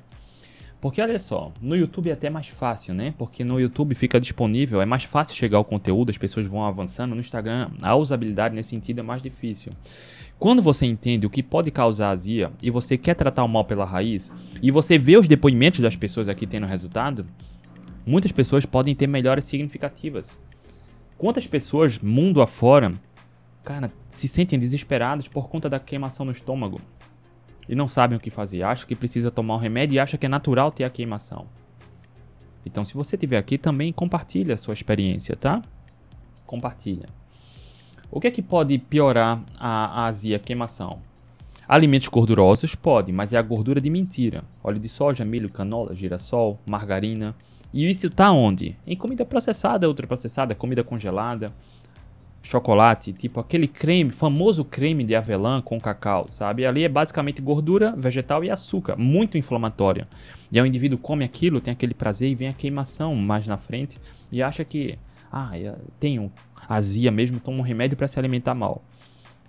[0.83, 3.13] Porque olha só, no YouTube é até mais fácil, né?
[3.17, 7.15] Porque no YouTube fica disponível, é mais fácil chegar ao conteúdo, as pessoas vão avançando.
[7.15, 9.71] No Instagram, a usabilidade nesse sentido é mais difícil.
[10.37, 13.85] Quando você entende o que pode causar azia e você quer tratar o mal pela
[13.85, 14.29] raiz,
[14.61, 17.25] e você vê os depoimentos das pessoas aqui tendo resultado,
[18.05, 20.37] muitas pessoas podem ter melhoras significativas.
[21.17, 22.91] Quantas pessoas, mundo afora,
[23.63, 26.81] cara, se sentem desesperadas por conta da queimação no estômago?
[27.67, 28.63] E não sabem o que fazer.
[28.63, 31.47] Acham que precisa tomar um remédio e acham que é natural ter a queimação.
[32.65, 35.61] Então, se você estiver aqui, também compartilha a sua experiência, tá?
[36.45, 37.07] Compartilha.
[38.09, 40.99] O que é que pode piorar a, a azia, a queimação?
[41.67, 44.43] Alimentos gordurosos pode, mas é a gordura de mentira.
[44.63, 47.35] Óleo de soja, milho, canola, girassol, margarina.
[47.73, 48.77] E isso tá onde?
[48.85, 51.53] Em comida processada, ultraprocessada, comida congelada
[52.43, 56.65] chocolate, tipo aquele creme, famoso creme de avelã com cacau, sabe?
[56.65, 60.05] Ali é basicamente gordura vegetal e açúcar, muito inflamatório.
[60.51, 63.57] E aí o indivíduo come aquilo, tem aquele prazer e vem a queimação mais na
[63.57, 63.97] frente
[64.29, 64.99] e acha que,
[65.31, 65.51] ah,
[65.99, 66.29] tenho
[66.67, 68.83] azia mesmo, toma um remédio para se alimentar mal.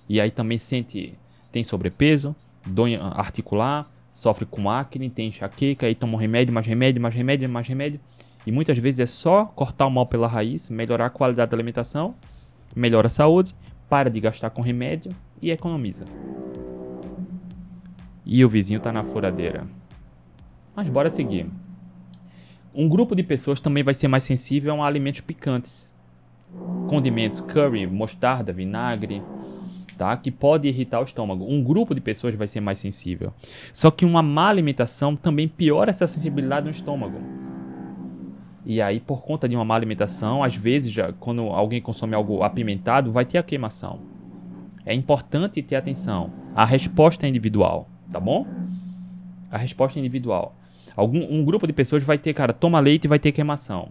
[0.09, 1.15] E aí também sente,
[1.51, 7.03] tem sobrepeso, dor articular, sofre com acne, tem enxaqueca, aí toma um remédio, mais remédio,
[7.03, 8.01] mais remédio, mais remédio.
[8.47, 12.15] E muitas vezes é só cortar o mal pela raiz, melhorar a qualidade da alimentação
[12.75, 13.55] melhora a saúde,
[13.89, 16.05] para de gastar com remédio e economiza.
[18.25, 19.67] E o vizinho tá na furadeira.
[20.75, 21.47] Mas bora seguir.
[22.75, 25.93] Um grupo de pessoas também vai ser mais sensível a alimentos picantes.
[26.89, 29.23] Condimentos, curry, mostarda, vinagre,
[29.97, 30.17] tá?
[30.17, 31.45] Que pode irritar o estômago.
[31.45, 33.33] Um grupo de pessoas vai ser mais sensível.
[33.73, 37.44] Só que uma má alimentação também piora essa sensibilidade no estômago.
[38.67, 42.43] E aí, por conta de uma má alimentação, às vezes, já, quando alguém consome algo
[42.43, 44.01] apimentado, vai ter a queimação.
[44.87, 46.31] É importante ter atenção.
[46.55, 48.47] A resposta é individual, tá bom?
[49.51, 50.55] A resposta é individual.
[50.97, 53.89] Algum, um grupo de pessoas vai ter, cara, toma leite e vai ter queimação.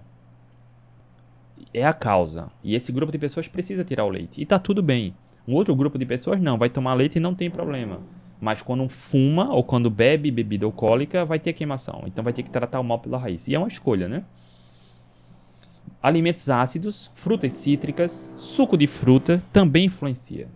[1.73, 2.49] É a causa.
[2.63, 4.41] E esse grupo de pessoas precisa tirar o leite.
[4.41, 5.13] E tá tudo bem.
[5.47, 7.99] Um outro grupo de pessoas não, vai tomar leite e não tem problema.
[8.39, 12.03] Mas quando fuma ou quando bebe bebida alcoólica, vai ter queimação.
[12.05, 13.47] Então vai ter que tratar o mal pela raiz.
[13.47, 14.23] E é uma escolha, né?
[16.03, 20.49] Alimentos ácidos, frutas cítricas, suco de fruta também influencia,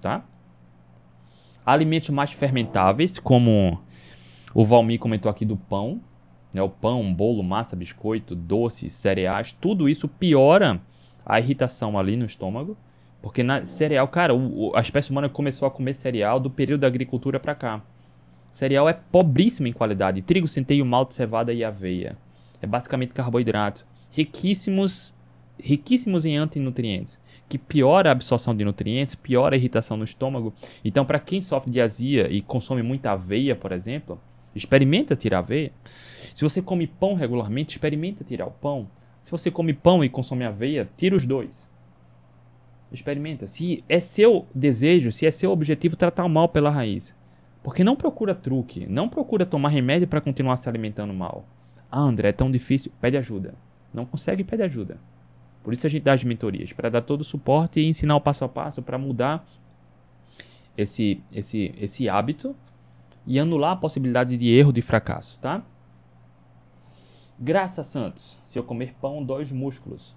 [0.00, 0.24] tá?
[1.64, 3.78] Alimentos mais fermentáveis, como
[4.54, 6.00] o Valmir comentou aqui do pão,
[6.54, 6.62] né?
[6.62, 10.80] O pão, bolo, massa, biscoito, doces, cereais, tudo isso piora
[11.24, 12.74] a irritação ali no estômago.
[13.20, 16.86] Porque na cereal, cara, o, a espécie humana começou a comer cereal do período da
[16.88, 17.82] agricultura para cá.
[18.50, 20.22] Cereal é pobríssimo em qualidade.
[20.22, 22.16] Trigo, centeio, malte, cevada e aveia.
[22.60, 23.86] É basicamente carboidrato.
[24.12, 25.14] Riquíssimos,
[25.58, 27.18] riquíssimos em antinutrientes.
[27.48, 30.54] Que piora a absorção de nutrientes, piora a irritação no estômago.
[30.84, 34.20] Então, para quem sofre de azia e consome muita aveia, por exemplo,
[34.54, 35.72] experimenta tirar aveia.
[36.34, 38.88] Se você come pão regularmente, experimenta tirar o pão.
[39.22, 41.70] Se você come pão e consome aveia, tira os dois.
[42.90, 43.46] Experimenta.
[43.46, 47.16] Se é seu desejo, se é seu objetivo tratar o mal pela raiz.
[47.62, 51.46] Porque não procura truque, não procura tomar remédio para continuar se alimentando mal.
[51.90, 52.92] Ah, André, é tão difícil.
[53.00, 53.54] Pede ajuda.
[53.92, 54.98] Não consegue, pede ajuda.
[55.62, 58.20] Por isso a gente dá as mentorias, para dar todo o suporte e ensinar o
[58.20, 59.46] passo a passo para mudar
[60.76, 62.56] esse, esse, esse hábito
[63.26, 65.62] e anular a possibilidade de erro, de fracasso, tá?
[67.38, 70.16] Graça Santos, se eu comer pão, dói os músculos.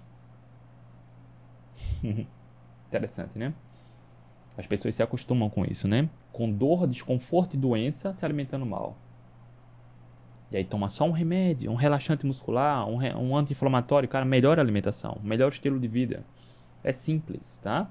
[2.88, 3.52] Interessante, né?
[4.56, 6.08] As pessoas se acostumam com isso, né?
[6.32, 8.96] Com dor, desconforto e doença se alimentando mal.
[10.50, 15.18] E aí toma só um remédio, um relaxante muscular, um, um anti-inflamatório, cara, melhor alimentação,
[15.22, 16.24] melhor estilo de vida.
[16.84, 17.90] É simples, tá?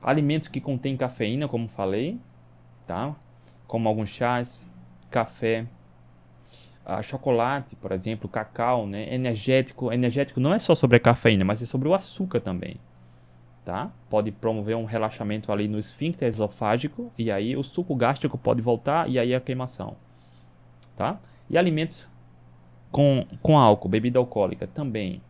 [0.00, 2.20] Alimentos que contêm cafeína, como falei,
[2.86, 3.14] tá?
[3.66, 4.64] Como alguns chás,
[5.10, 5.66] café,
[6.86, 9.12] uh, chocolate, por exemplo, cacau, né?
[9.12, 9.92] Energético.
[9.92, 12.76] Energético não é só sobre a cafeína, mas é sobre o açúcar também.
[13.66, 13.90] Tá?
[14.08, 19.10] Pode promover um relaxamento ali no esfíncter esofágico e aí o suco gástrico pode voltar
[19.10, 19.96] e aí a queimação.
[20.96, 21.18] Tá?
[21.50, 22.06] E alimentos
[22.92, 25.20] com, com álcool, bebida alcoólica também.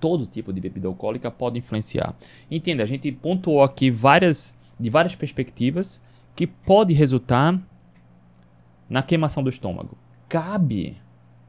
[0.00, 2.14] Todo tipo de bebida alcoólica pode influenciar.
[2.50, 6.00] Entenda, a gente pontuou aqui várias de várias perspectivas
[6.34, 7.60] que pode resultar
[8.88, 9.94] na queimação do estômago
[10.26, 10.96] cabe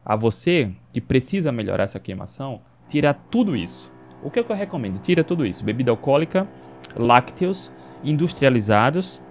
[0.03, 4.00] a você que precisa melhorar essa queimação tirar tudo isso.
[4.23, 4.99] O que, é que eu recomendo?
[4.99, 6.47] Tira tudo isso: bebida alcoólica,
[6.95, 7.71] lácteos,
[8.03, 9.21] industrializados,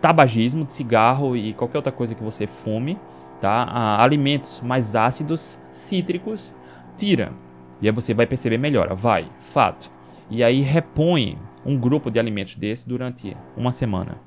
[0.00, 2.98] tabagismo, cigarro e qualquer outra coisa que você fume,
[3.40, 3.64] tá?
[3.64, 6.54] Ah, alimentos mais ácidos, cítricos,
[6.96, 7.32] tira.
[7.80, 8.94] E aí você vai perceber melhor.
[8.94, 9.90] Vai, fato.
[10.30, 14.18] E aí repõe um grupo de alimentos desse durante uma semana.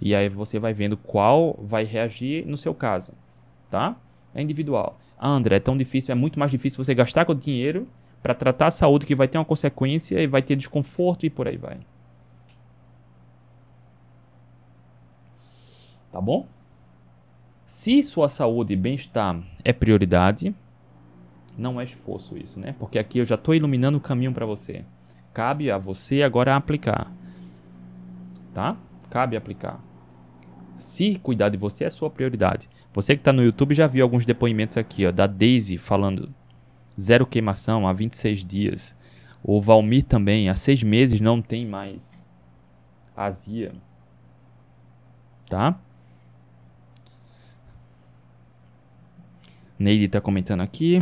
[0.00, 3.12] E aí você vai vendo qual vai reagir no seu caso,
[3.70, 3.96] tá?
[4.34, 4.98] É individual.
[5.18, 7.88] Ah, André, é tão difícil, é muito mais difícil você gastar com dinheiro
[8.22, 11.48] para tratar a saúde que vai ter uma consequência e vai ter desconforto e por
[11.48, 11.78] aí vai.
[16.12, 16.46] Tá bom?
[17.66, 20.54] Se sua saúde e bem-estar é prioridade,
[21.56, 22.74] não é esforço isso, né?
[22.78, 24.84] Porque aqui eu já estou iluminando o caminho para você.
[25.32, 27.12] Cabe a você agora aplicar.
[28.54, 28.76] Tá?
[29.10, 29.80] Cabe aplicar.
[30.76, 32.68] Se cuidar de você é sua prioridade.
[32.92, 36.34] Você que está no YouTube já viu alguns depoimentos aqui, ó, da Daisy falando
[36.98, 38.96] zero queimação há 26 dias.
[39.42, 42.26] O Valmir também, há seis meses não tem mais
[43.14, 43.72] azia.
[45.48, 45.78] Tá?
[49.78, 50.98] Neide está comentando aqui.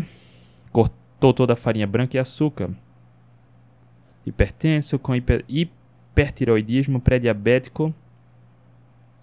[0.72, 2.70] Cortou toda a farinha branca e açúcar.
[4.26, 7.94] Hipertenso com hiper, hipertiroidismo pré-diabético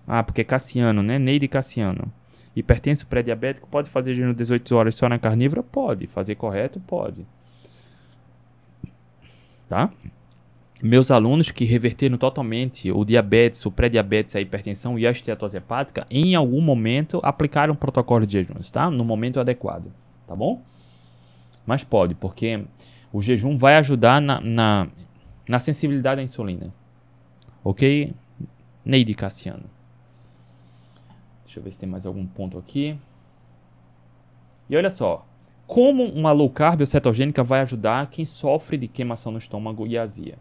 [0.08, 1.18] ah, porque Cassiano, né?
[1.20, 2.12] Neide Cassiano.
[2.56, 5.64] Hipertenso pré-diabético pode fazer jejum 18 horas só na carnívora?
[5.64, 6.08] Pode.
[6.08, 6.80] Fazer correto?
[6.82, 7.26] Pode.
[9.70, 9.90] Tá?
[10.84, 16.06] Meus alunos que reverteram totalmente o diabetes, o pré-diabetes, a hipertensão e a esteatose hepática,
[16.10, 18.90] em algum momento aplicaram protocolo de jejuns, tá?
[18.90, 19.94] No momento adequado,
[20.28, 20.62] tá bom?
[21.66, 22.66] Mas pode, porque
[23.14, 24.88] o jejum vai ajudar na, na,
[25.48, 26.74] na sensibilidade à insulina.
[27.64, 28.12] Ok?
[28.84, 29.70] Neide Cassiano.
[31.52, 32.96] Deixa eu ver se tem mais algum ponto aqui.
[34.70, 35.28] E olha só,
[35.68, 39.98] como uma low carb ou cetogênica vai ajudar quem sofre de queimação no estômago e
[39.98, 40.38] azia?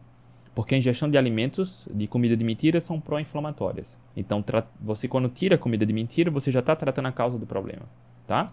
[0.55, 3.99] Porque a ingestão de alimentos de comida de mentira são pró-inflamatórias.
[4.17, 4.45] Então,
[4.81, 7.87] você quando tira a comida de mentira, você já está tratando a causa do problema,
[8.25, 8.53] tá?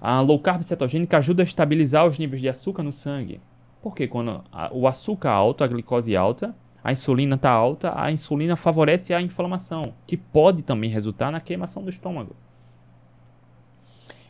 [0.00, 3.40] A low carb cetogênica ajuda a estabilizar os níveis de açúcar no sangue.
[3.80, 6.56] Porque quando o açúcar alto, a glicose alta,
[6.86, 11.82] a insulina está alta, a insulina favorece a inflamação, que pode também resultar na queimação
[11.82, 12.36] do estômago.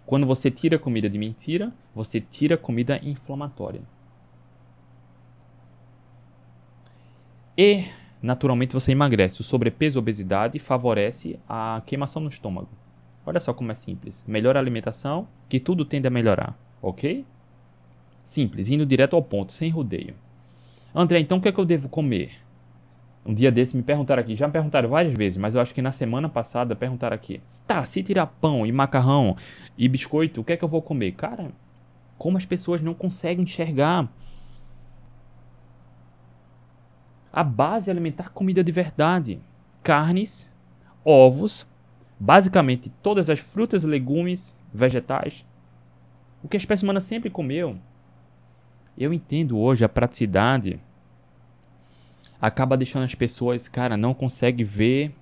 [0.06, 3.82] Quando você tira comida de mentira, você tira comida inflamatória.
[7.58, 7.84] E,
[8.22, 9.42] naturalmente, você emagrece.
[9.42, 12.70] O sobrepeso e obesidade favorece a queimação no estômago.
[13.26, 14.24] Olha só como é simples.
[14.26, 17.22] Melhora a alimentação, que tudo tende a melhorar, ok?
[18.24, 20.14] Simples, indo direto ao ponto, sem rodeio.
[20.94, 22.45] André, então o que é que eu devo comer?
[23.26, 25.82] Um dia desse me perguntaram aqui, já me perguntaram várias vezes, mas eu acho que
[25.82, 27.40] na semana passada perguntaram aqui.
[27.66, 29.36] Tá, se tirar pão e macarrão
[29.76, 31.10] e biscoito, o que é que eu vou comer?
[31.12, 31.50] Cara,
[32.16, 34.08] como as pessoas não conseguem enxergar
[37.32, 39.40] a base alimentar comida de verdade,
[39.82, 40.48] carnes,
[41.04, 41.66] ovos,
[42.18, 45.44] basicamente todas as frutas, legumes, vegetais,
[46.44, 47.76] o que a espécie humana sempre comeu.
[48.96, 50.80] Eu entendo hoje a praticidade
[52.40, 55.14] acaba deixando as pessoas, cara, não consegue ver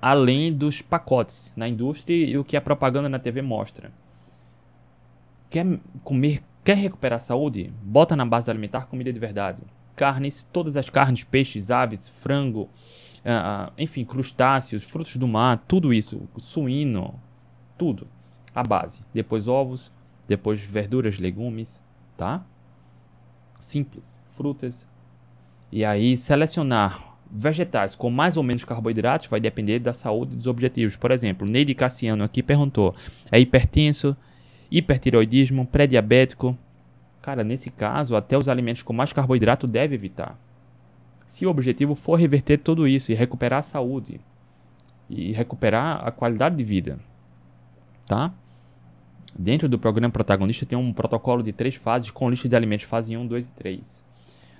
[0.00, 3.90] além dos pacotes na indústria e o que a propaganda na TV mostra.
[5.50, 5.66] Quer
[6.04, 7.72] comer, quer recuperar a saúde?
[7.82, 9.62] Bota na base alimentar comida de verdade.
[9.94, 12.68] Carnes, todas as carnes, peixes, aves, frango,
[13.24, 17.18] uh, enfim, crustáceos, frutos do mar, tudo isso, suíno,
[17.78, 18.06] tudo.
[18.54, 19.02] A base.
[19.12, 19.92] Depois ovos,
[20.28, 21.82] depois verduras, legumes,
[22.16, 22.44] tá?
[23.58, 24.22] Simples.
[24.30, 24.88] Frutas,
[25.70, 30.96] e aí, selecionar vegetais com mais ou menos carboidratos vai depender da saúde dos objetivos.
[30.96, 32.94] Por exemplo, Neide Cassiano aqui perguntou:
[33.30, 34.16] é hipertenso,
[34.70, 36.56] hipertiroidismo, pré-diabético?
[37.20, 40.38] Cara, nesse caso, até os alimentos com mais carboidrato deve evitar.
[41.26, 44.20] Se o objetivo for reverter tudo isso e recuperar a saúde
[45.10, 46.98] e recuperar a qualidade de vida,
[48.06, 48.32] tá?
[49.36, 53.16] Dentro do programa protagonista tem um protocolo de três fases com lista de alimentos fase
[53.16, 54.05] 1, 2 e 3.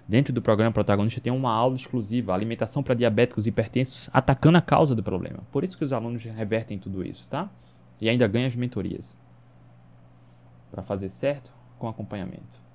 [0.09, 4.61] Dentro do programa protagonista tem uma aula exclusiva, alimentação para diabéticos e hipertensos, atacando a
[4.61, 5.41] causa do problema.
[5.51, 7.51] Por isso que os alunos revertem tudo isso, tá?
[8.01, 9.19] E ainda ganham as mentorias.
[10.71, 12.67] Para fazer certo com acompanhamento.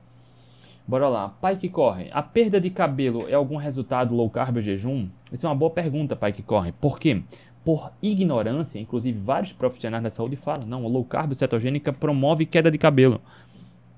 [0.85, 1.29] Bora lá.
[1.29, 2.09] Pai que corre.
[2.11, 5.07] A perda de cabelo é algum resultado low carb ou jejum?
[5.31, 6.73] Essa é uma boa pergunta, pai que corre.
[6.73, 7.23] Por quê?
[7.63, 12.77] Por ignorância, inclusive vários profissionais da saúde falam, não, low carb cetogênica promove queda de
[12.77, 13.21] cabelo.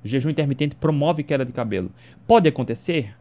[0.03, 1.89] Jejum intermitente promove queda de cabelo.
[2.27, 3.15] Pode acontecer?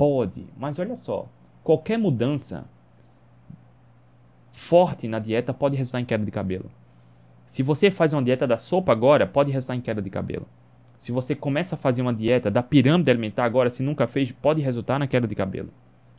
[0.00, 1.28] Pode, mas olha só,
[1.62, 2.64] qualquer mudança
[4.50, 6.70] forte na dieta pode resultar em queda de cabelo.
[7.46, 10.46] Se você faz uma dieta da sopa agora, pode resultar em queda de cabelo.
[10.96, 14.62] Se você começa a fazer uma dieta da pirâmide alimentar agora, se nunca fez, pode
[14.62, 15.68] resultar na queda de cabelo.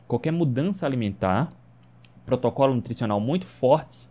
[0.06, 1.52] Qualquer mudança alimentar,
[2.24, 4.08] protocolo nutricional muito forte,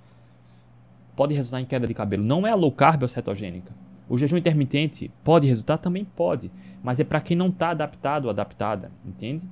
[1.15, 2.25] pode resultar em queda de cabelo.
[2.25, 3.71] Não é a low carb ou cetogênica.
[4.09, 5.77] O jejum intermitente pode resultar?
[5.77, 6.51] Também pode,
[6.83, 9.47] mas é para quem não está adaptado ou adaptada, entende?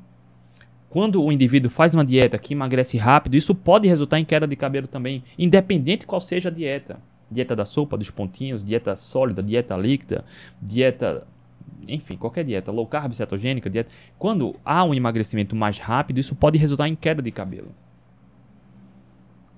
[0.89, 4.55] Quando o indivíduo faz uma dieta que emagrece rápido, isso pode resultar em queda de
[4.55, 6.99] cabelo também, independente qual seja a dieta.
[7.29, 10.25] Dieta da sopa, dos pontinhos, dieta sólida, dieta líquida,
[10.59, 11.27] dieta.
[11.87, 13.91] Enfim, qualquer dieta, low carb, cetogênica, dieta.
[14.17, 17.69] Quando há um emagrecimento mais rápido, isso pode resultar em queda de cabelo.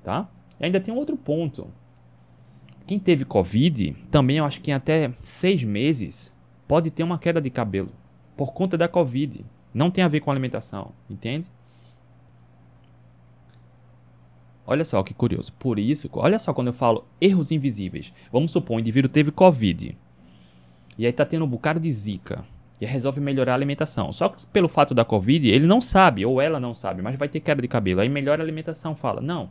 [0.03, 0.29] Tá?
[0.59, 1.67] E ainda tem um outro ponto.
[2.85, 6.33] Quem teve Covid, também eu acho que em até seis meses,
[6.67, 7.91] pode ter uma queda de cabelo
[8.35, 9.45] por conta da Covid.
[9.73, 11.49] Não tem a ver com alimentação, entende?
[14.65, 15.51] Olha só que curioso.
[15.53, 18.13] Por isso, olha só quando eu falo erros invisíveis.
[18.31, 19.97] Vamos supor, um indivíduo teve Covid.
[20.97, 22.45] E aí tá tendo um bocado de zika.
[22.79, 24.11] E resolve melhorar a alimentação.
[24.11, 27.29] Só que pelo fato da Covid, ele não sabe, ou ela não sabe, mas vai
[27.29, 28.01] ter queda de cabelo.
[28.01, 28.95] Aí melhora a alimentação.
[28.95, 29.49] Fala, não,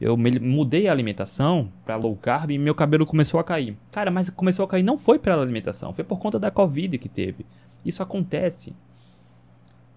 [0.00, 3.76] eu mudei a alimentação para low carb e meu cabelo começou a cair.
[3.92, 7.08] Cara, mas começou a cair não foi pela alimentação, foi por conta da Covid que
[7.08, 7.44] teve.
[7.84, 8.74] Isso acontece.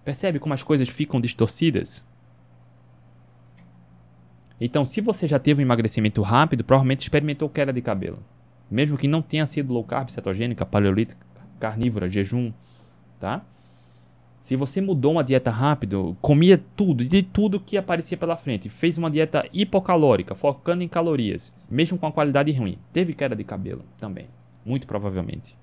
[0.04, 2.04] Percebe como as coisas ficam distorcidas?
[4.60, 8.18] Então, se você já teve um emagrecimento rápido, provavelmente experimentou queda de cabelo.
[8.70, 11.26] Mesmo que não tenha sido low carb, cetogênica, paleolítica,
[11.58, 12.52] carnívora, jejum,
[13.18, 13.42] tá?
[14.42, 18.98] Se você mudou uma dieta rápido, comia tudo, de tudo que aparecia pela frente, fez
[18.98, 23.82] uma dieta hipocalórica, focando em calorias, mesmo com a qualidade ruim, teve queda de cabelo
[23.98, 24.26] também,
[24.62, 25.56] muito provavelmente.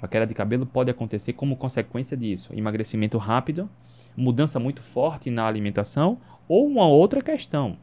[0.00, 3.68] A queda de cabelo pode acontecer como consequência disso, emagrecimento rápido,
[4.16, 6.18] mudança muito forte na alimentação
[6.48, 7.76] ou uma outra questão.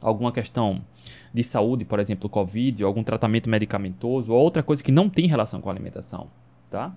[0.00, 0.82] Alguma questão
[1.32, 5.60] de saúde, por exemplo, Covid, algum tratamento medicamentoso, ou outra coisa que não tem relação
[5.60, 6.28] com a alimentação,
[6.70, 6.94] tá?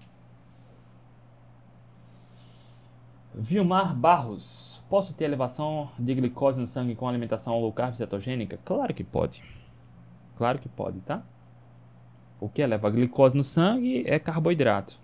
[3.33, 8.59] Vilmar Barros, posso ter elevação de glicose no sangue com alimentação low carb cetogênica?
[8.65, 9.41] Claro que pode.
[10.35, 11.23] Claro que pode, tá?
[12.39, 14.99] O que eleva a glicose no sangue é carboidrato.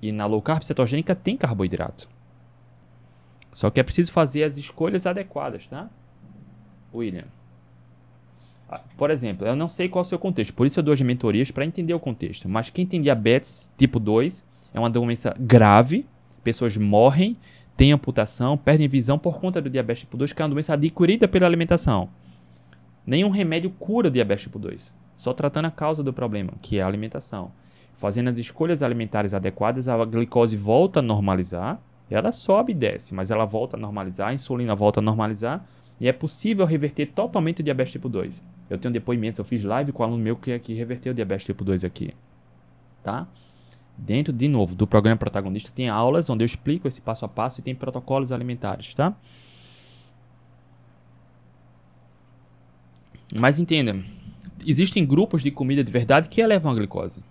[0.00, 2.08] E na low carb cetogênica tem carboidrato.
[3.52, 5.88] Só que é preciso fazer as escolhas adequadas, tá?
[6.92, 7.24] William.
[8.68, 10.92] Ah, por exemplo, eu não sei qual é o seu contexto, por isso eu dou
[10.92, 12.48] as mentorias para entender o contexto.
[12.48, 16.06] Mas quem tem diabetes tipo 2 é uma doença grave,
[16.42, 17.36] pessoas morrem,
[17.76, 21.28] têm amputação, perdem visão por conta do diabetes tipo 2, que é uma doença adquirida
[21.28, 22.08] pela alimentação.
[23.06, 26.82] Nenhum remédio cura o diabetes tipo 2, só tratando a causa do problema, que é
[26.82, 27.52] a alimentação.
[27.92, 33.30] Fazendo as escolhas alimentares adequadas, a glicose volta a normalizar, ela sobe e desce, mas
[33.30, 35.64] ela volta a normalizar, a insulina volta a normalizar,
[36.00, 38.42] e é possível reverter totalmente o diabetes tipo 2.
[38.68, 41.14] Eu tenho depoimentos, eu fiz live com um aluno meu que, é que reverteu o
[41.14, 42.12] diabetes tipo 2 aqui.
[43.02, 43.26] Tá?
[43.96, 47.60] Dentro, de novo, do programa protagonista tem aulas onde eu explico esse passo a passo
[47.60, 49.14] e tem protocolos alimentares, tá?
[53.38, 53.96] Mas entenda,
[54.66, 57.22] existem grupos de comida de verdade que elevam a glicose.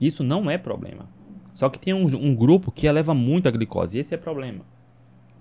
[0.00, 1.08] Isso não é problema.
[1.52, 4.64] Só que tem um, um grupo que eleva muito a glicose, e esse é problema,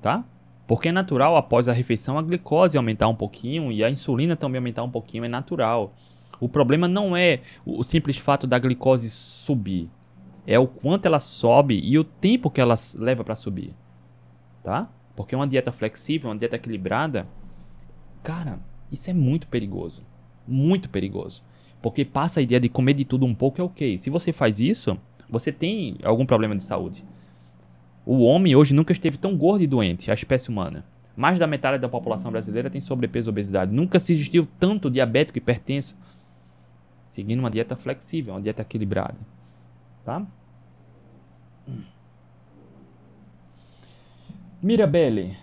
[0.01, 0.25] tá?
[0.67, 4.59] Porque é natural após a refeição a glicose aumentar um pouquinho e a insulina também
[4.59, 5.93] aumentar um pouquinho, é natural.
[6.39, 9.89] O problema não é o simples fato da glicose subir,
[10.45, 13.73] é o quanto ela sobe e o tempo que ela leva para subir,
[14.63, 14.89] tá?
[15.15, 17.27] Porque uma dieta flexível, uma dieta equilibrada,
[18.23, 18.59] cara,
[18.91, 20.03] isso é muito perigoso,
[20.49, 21.43] muito perigoso.
[21.81, 23.97] Porque passa a ideia de comer de tudo um pouco é ok.
[23.97, 24.97] Se você faz isso,
[25.29, 27.05] você tem algum problema de saúde.
[28.05, 30.83] O homem hoje nunca esteve tão gordo e doente, a espécie humana.
[31.15, 33.73] Mais da metade da população brasileira tem sobrepeso e obesidade.
[33.73, 35.95] Nunca se existiu tanto diabético e hipertenso
[37.09, 39.17] seguindo uma dieta flexível, uma dieta equilibrada,
[40.05, 40.25] tá?
[44.61, 45.35] Mirabelle,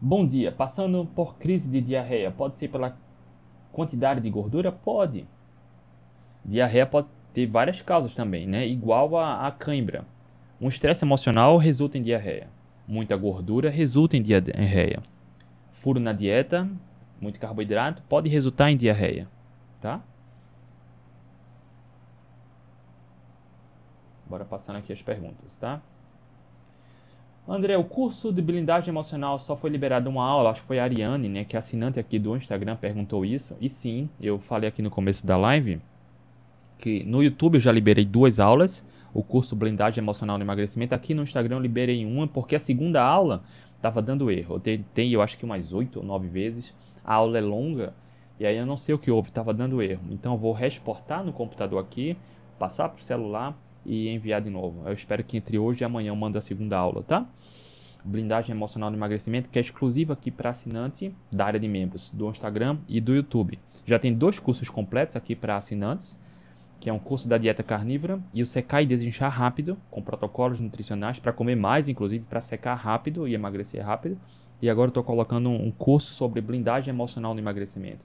[0.00, 0.50] bom dia.
[0.50, 2.96] Passando por crise de diarreia, pode ser pela
[3.74, 4.72] quantidade de gordura?
[4.72, 5.26] Pode.
[6.44, 8.66] Diarreia pode ter várias causas também, né?
[8.66, 10.06] Igual a, a cãibra.
[10.60, 12.48] Um estresse emocional resulta em diarreia.
[12.86, 15.02] Muita gordura resulta em diarreia.
[15.72, 16.68] Furo na dieta,
[17.20, 19.28] muito carboidrato, pode resultar em diarreia,
[19.80, 20.00] tá?
[24.26, 25.82] Bora passando aqui as perguntas, tá?
[27.46, 30.84] André, o curso de blindagem emocional só foi liberado uma aula, acho que foi a
[30.84, 33.54] Ariane, né, que é assinante aqui do Instagram, perguntou isso.
[33.60, 35.80] E sim, eu falei aqui no começo da live
[36.78, 40.94] que no YouTube eu já liberei duas aulas, o curso blindagem emocional no emagrecimento.
[40.94, 43.42] Aqui no Instagram eu liberei uma porque a segunda aula
[43.76, 44.60] estava dando erro.
[44.64, 46.74] Eu eu acho que umas oito ou nove vezes.
[47.04, 47.94] A aula é longa
[48.40, 50.02] e aí eu não sei o que houve, estava dando erro.
[50.10, 52.16] Então eu vou reexportar no computador aqui,
[52.58, 54.82] passar para o celular e enviar de novo.
[54.86, 57.26] Eu espero que entre hoje e amanhã eu mando a segunda aula, tá?
[58.04, 62.28] Blindagem emocional no emagrecimento, que é exclusiva aqui para assinante da área de membros do
[62.28, 63.58] Instagram e do YouTube.
[63.86, 66.18] Já tem dois cursos completos aqui para assinantes,
[66.78, 70.60] que é um curso da dieta carnívora e o secar e desinchar rápido, com protocolos
[70.60, 74.18] nutricionais para comer mais, inclusive para secar rápido e emagrecer rápido.
[74.60, 78.04] E agora estou colocando um curso sobre blindagem emocional no emagrecimento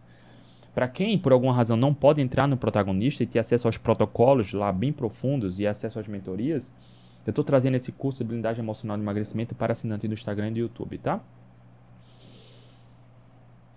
[0.80, 4.54] para quem, por alguma razão, não pode entrar no protagonista e ter acesso aos protocolos
[4.54, 6.74] lá bem profundos e acesso às mentorias,
[7.26, 10.54] eu estou trazendo esse curso de blindagem emocional de emagrecimento para assinante do Instagram e
[10.54, 11.20] do YouTube, tá?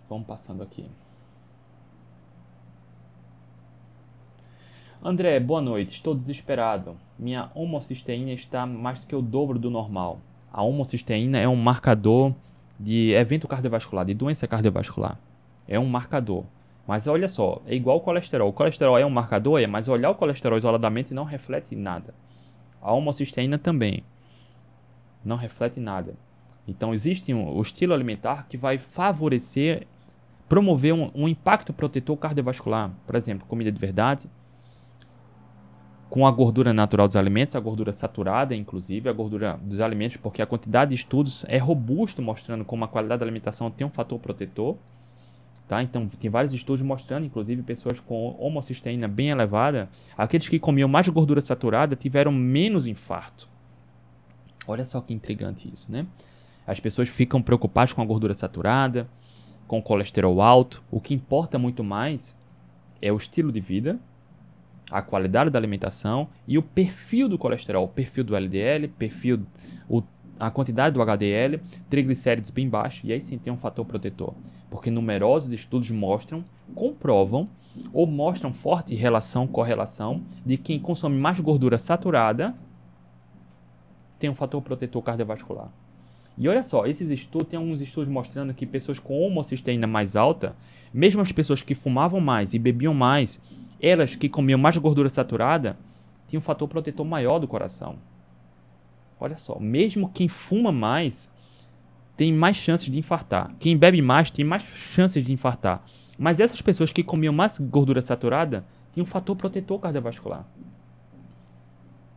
[0.09, 0.87] Vamos passando aqui.
[5.03, 5.95] André, boa noite.
[5.95, 6.97] Estou desesperado.
[7.19, 10.21] Minha homocisteína está mais do que o dobro do normal.
[10.53, 12.33] A homocisteína é um marcador
[12.79, 15.19] de evento cardiovascular, de doença cardiovascular.
[15.67, 16.45] É um marcador.
[16.87, 18.49] Mas olha só, é igual o colesterol.
[18.49, 22.15] O colesterol é um marcador, é, mas olhar o colesterol isoladamente não reflete nada.
[22.81, 24.03] A homocisteína também
[25.25, 26.15] não reflete nada.
[26.67, 29.87] Então existe um, o estilo alimentar que vai favorecer,
[30.49, 32.91] promover um, um impacto protetor cardiovascular.
[33.07, 34.29] Por exemplo, comida de verdade,
[36.13, 40.43] com a gordura natural dos alimentos, a gordura saturada, inclusive, a gordura dos alimentos, porque
[40.43, 44.19] a quantidade de estudos é robusto mostrando como a qualidade da alimentação tem um fator
[44.19, 44.77] protetor.
[45.69, 45.83] Tá?
[45.83, 51.09] Então, tem vários estudos mostrando, inclusive, pessoas com homocisteína bem elevada, aqueles que comiam mais
[51.09, 53.49] gordura saturada tiveram menos infarto.
[54.67, 56.07] Olha só que intrigante isso, né?
[56.67, 59.09] As pessoas ficam preocupadas com a gordura saturada,
[59.67, 60.83] com o colesterol alto.
[60.91, 62.37] O que importa muito mais
[63.01, 63.99] é o estilo de vida,
[64.91, 69.41] a qualidade da alimentação e o perfil do colesterol, o perfil do LDL, perfil,
[70.39, 74.35] a quantidade do HDL, triglicéridos bem baixo, e aí sim tem um fator protetor.
[74.71, 77.49] Porque numerosos estudos mostram, comprovam
[77.93, 82.55] ou mostram forte relação, correlação de quem consome mais gordura saturada
[84.19, 85.69] tem um fator protetor cardiovascular.
[86.39, 90.55] E olha só, esses estudos, tem alguns estudos mostrando que pessoas com homocisteína mais alta,
[90.95, 93.41] mesmo as pessoas que fumavam mais e bebiam mais,
[93.81, 95.77] elas que comiam mais gordura saturada,
[96.29, 97.97] tinham um fator protetor maior do coração.
[99.23, 101.31] Olha só, mesmo quem fuma mais
[102.17, 103.55] tem mais chances de infartar.
[103.61, 105.85] Quem bebe mais tem mais chances de infartar.
[106.19, 110.45] Mas essas pessoas que comiam mais gordura saturada tinham um fator protetor cardiovascular.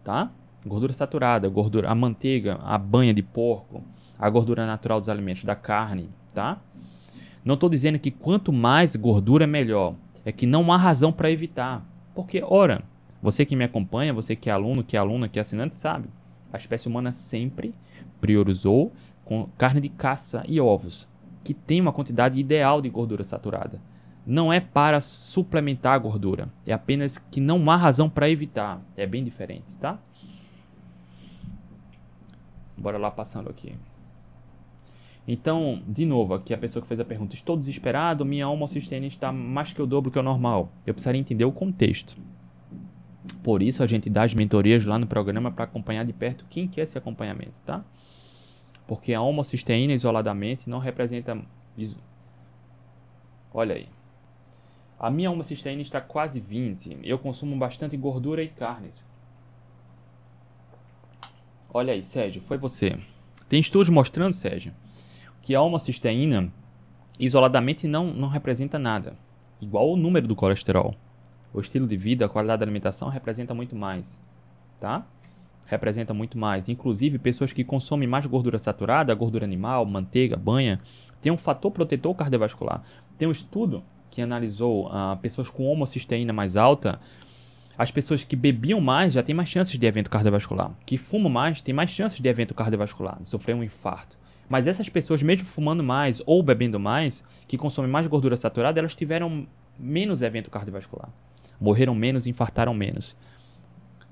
[0.03, 0.31] Tá?
[0.65, 3.83] Gordura saturada, gordura, a manteiga, a banha de porco,
[4.17, 6.59] a gordura natural dos alimentos, da carne, tá?
[7.43, 9.93] Não estou dizendo que quanto mais gordura melhor.
[10.25, 11.85] É que não há razão para evitar.
[12.15, 12.81] Porque, ora,
[13.21, 16.09] você que me acompanha, você que é aluno, que é aluna, que é assinante, sabe.
[16.55, 17.75] A espécie humana sempre
[18.21, 18.93] priorizou
[19.25, 21.05] com carne de caça e ovos,
[21.43, 23.81] que tem uma quantidade ideal de gordura saturada.
[24.25, 28.81] Não é para suplementar a gordura, é apenas que não há razão para evitar.
[28.95, 29.99] É bem diferente, tá?
[32.77, 33.75] Bora lá passando aqui.
[35.27, 39.29] Então, de novo, aqui a pessoa que fez a pergunta: Estou desesperado, minha homocisteína está
[39.29, 40.71] mais que o dobro que o normal.
[40.85, 42.15] Eu precisaria entender o contexto.
[43.43, 46.67] Por isso a gente dá as mentorias lá no programa para acompanhar de perto quem
[46.67, 47.83] quer esse acompanhamento, tá?
[48.87, 51.39] Porque a homocisteína isoladamente não representa.
[53.53, 53.87] Olha aí.
[54.99, 56.99] A minha homocisteína está quase 20.
[57.03, 59.03] Eu consumo bastante gordura e carnes.
[61.73, 62.97] Olha aí, Sérgio, foi você.
[63.49, 64.73] Tem estudos mostrando, Sérgio,
[65.41, 66.51] que a homocisteína
[67.19, 69.17] isoladamente não, não representa nada.
[69.59, 70.95] Igual o número do colesterol.
[71.55, 74.21] O estilo de vida, a qualidade da alimentação representa muito mais.
[74.79, 75.05] Tá?
[75.65, 76.67] Representa muito mais.
[76.67, 80.79] Inclusive, pessoas que consomem mais gordura saturada, gordura animal, manteiga, banha,
[81.21, 82.83] tem um fator protetor cardiovascular.
[83.17, 86.99] Tem um estudo que analisou uh, pessoas com homocisteína mais alta
[87.77, 90.71] as pessoas que bebiam mais já têm mais chances de evento cardiovascular.
[90.85, 94.17] Que fumam mais têm mais chances de evento cardiovascular, de sofrer um infarto.
[94.49, 98.95] Mas essas pessoas, mesmo fumando mais ou bebendo mais, que consomem mais gordura saturada, elas
[98.95, 99.47] tiveram
[99.77, 101.09] menos evento cardiovascular.
[101.59, 103.15] Morreram menos, infartaram menos.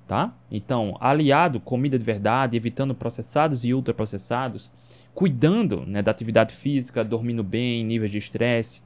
[0.08, 0.34] Tá?
[0.52, 4.72] Então, aliado comida de verdade, evitando processados e ultraprocessados,
[5.14, 8.82] cuidando né, da atividade física, dormindo bem, níveis de estresse,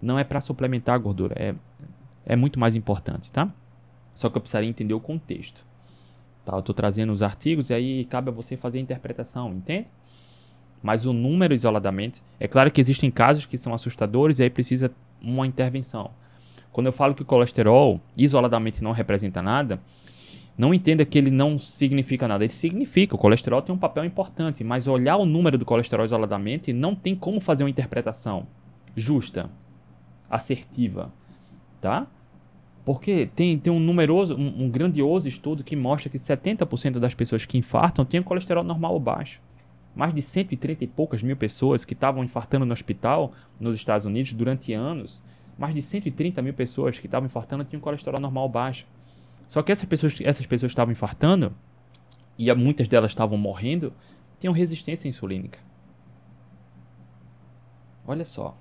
[0.00, 1.54] não é para suplementar a gordura, é,
[2.24, 3.52] é muito mais importante, tá?
[4.14, 5.64] Só que eu precisaria entender o contexto.
[6.44, 6.52] Tá?
[6.54, 9.88] Eu estou trazendo os artigos e aí cabe a você fazer a interpretação, entende?
[10.82, 14.92] Mas o número isoladamente, é claro que existem casos que são assustadores e aí precisa
[15.20, 16.10] uma intervenção.
[16.74, 19.80] Quando eu falo que o colesterol isoladamente não representa nada,
[20.58, 22.42] não entenda que ele não significa nada.
[22.42, 26.72] Ele significa, o colesterol tem um papel importante, mas olhar o número do colesterol isoladamente
[26.72, 28.48] não tem como fazer uma interpretação
[28.96, 29.48] justa,
[30.28, 31.12] assertiva,
[31.80, 32.08] tá?
[32.84, 37.46] Porque tem, tem um numeroso, um, um grandioso estudo que mostra que 70% das pessoas
[37.46, 39.40] que infartam têm colesterol normal ou baixo.
[39.94, 44.32] Mais de 130 e poucas mil pessoas que estavam infartando no hospital nos Estados Unidos
[44.32, 45.22] durante anos,
[45.58, 48.86] mais de 130 mil pessoas que estavam infartando tinham colesterol normal baixo.
[49.48, 51.52] Só que essas pessoas, essas pessoas estavam infartando,
[52.36, 53.92] e muitas delas estavam morrendo,
[54.38, 55.58] tinham resistência insulínica.
[58.06, 58.56] Olha só.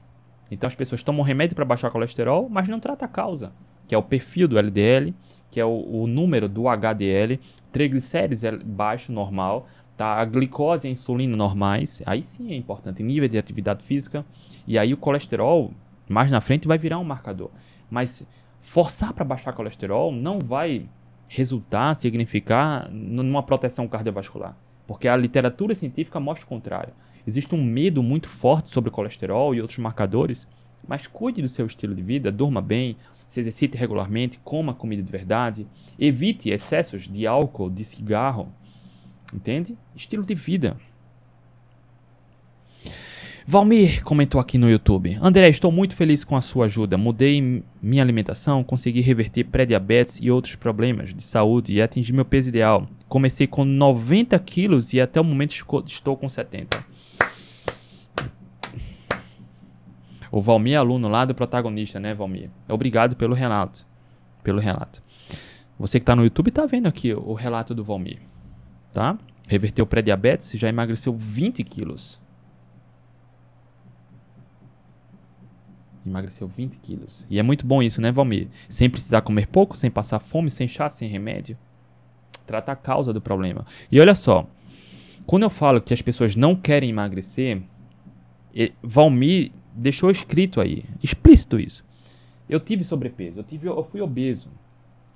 [0.51, 3.51] Então as pessoas tomam remédio para baixar colesterol, mas não trata a causa
[3.87, 5.13] que é o perfil do LDL,
[5.51, 7.39] que é o, o número do HDL,
[7.71, 10.15] triglicérides baixo, normal, tá?
[10.15, 14.25] a glicose e a insulina normais, aí sim é importante, nível de atividade física,
[14.65, 15.71] e aí o colesterol,
[16.13, 17.49] mais na frente, vai virar um marcador.
[17.89, 18.25] Mas
[18.61, 20.87] forçar para baixar colesterol não vai
[21.27, 24.55] resultar, significar numa proteção cardiovascular,
[24.87, 26.93] porque a literatura científica mostra o contrário.
[27.25, 30.47] Existe um medo muito forte sobre colesterol e outros marcadores,
[30.87, 32.97] mas cuide do seu estilo de vida, durma bem,
[33.27, 38.53] se exercite regularmente, coma comida de verdade, evite excessos de álcool, de cigarro,
[39.33, 39.77] entende?
[39.95, 40.77] Estilo de vida.
[43.45, 46.97] Valmir comentou aqui no YouTube: André, estou muito feliz com a sua ajuda.
[46.97, 52.49] Mudei minha alimentação, consegui reverter pré-diabetes e outros problemas de saúde e atingi meu peso
[52.49, 52.87] ideal.
[53.07, 55.51] Comecei com 90 quilos e até o momento
[55.85, 56.85] estou com 70.
[60.31, 62.49] O Valmir é aluno lá do protagonista, né, Valmir?
[62.67, 63.85] Obrigado pelo relato.
[64.41, 65.03] Pelo relato.
[65.77, 68.19] Você que está no YouTube está vendo aqui o relato do Valmir.
[68.91, 69.17] Tá?
[69.47, 72.22] Reverteu pré-diabetes e já emagreceu 20 quilos.
[76.05, 77.25] Emagreceu 20 quilos.
[77.29, 78.47] E é muito bom isso, né, Valmir?
[78.67, 81.57] Sem precisar comer pouco, sem passar fome, sem chá, sem remédio.
[82.45, 83.65] Trata a causa do problema.
[83.91, 84.47] E olha só,
[85.25, 87.61] Quando eu falo que as pessoas não querem emagrecer,
[88.81, 91.83] Valmir deixou escrito aí, explícito isso.
[92.47, 94.49] Eu tive sobrepeso, eu, tive, eu fui obeso.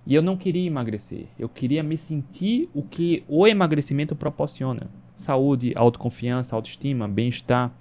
[0.05, 1.25] E eu não queria emagrecer.
[1.37, 7.75] Eu queria me sentir o que o emagrecimento proporciona: saúde, autoconfiança, autoestima, bem-estar,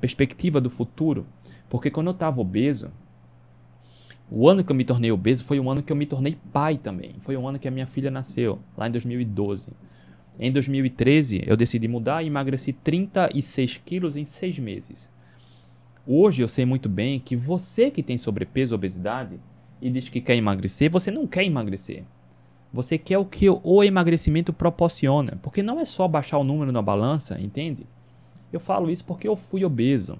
[0.00, 1.24] perspectiva do futuro.
[1.70, 2.90] Porque quando eu estava obeso,
[4.30, 6.76] o ano que eu me tornei obeso foi o ano que eu me tornei pai
[6.76, 7.14] também.
[7.20, 9.70] Foi o ano que a minha filha nasceu, lá em 2012.
[10.38, 15.10] Em 2013, eu decidi mudar e emagreci 36 quilos em seis meses.
[16.06, 19.38] Hoje eu sei muito bem que você que tem sobrepeso, obesidade,
[19.80, 22.04] e diz que quer emagrecer, você não quer emagrecer.
[22.72, 25.38] Você quer o que o emagrecimento proporciona.
[25.42, 27.86] Porque não é só baixar o número na balança, entende?
[28.52, 30.18] Eu falo isso porque eu fui obeso.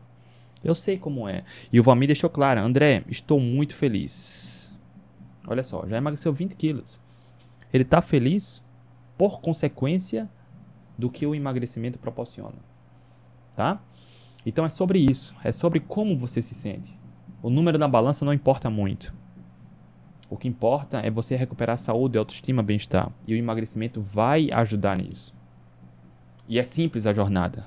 [0.63, 1.45] Eu sei como é.
[1.73, 4.73] E o Valmir deixou claro: André, estou muito feliz.
[5.47, 7.01] Olha só, já emagreceu 20 quilos.
[7.73, 8.63] Ele está feliz
[9.17, 10.29] por consequência
[10.97, 12.57] do que o emagrecimento proporciona.
[13.57, 13.81] Tá?
[14.45, 15.35] Então é sobre isso.
[15.43, 16.99] É sobre como você se sente.
[17.43, 19.13] O número na balança não importa muito.
[20.29, 23.11] O que importa é você recuperar saúde, autoestima, bem-estar.
[23.27, 25.35] E o emagrecimento vai ajudar nisso.
[26.49, 27.67] E é simples a jornada,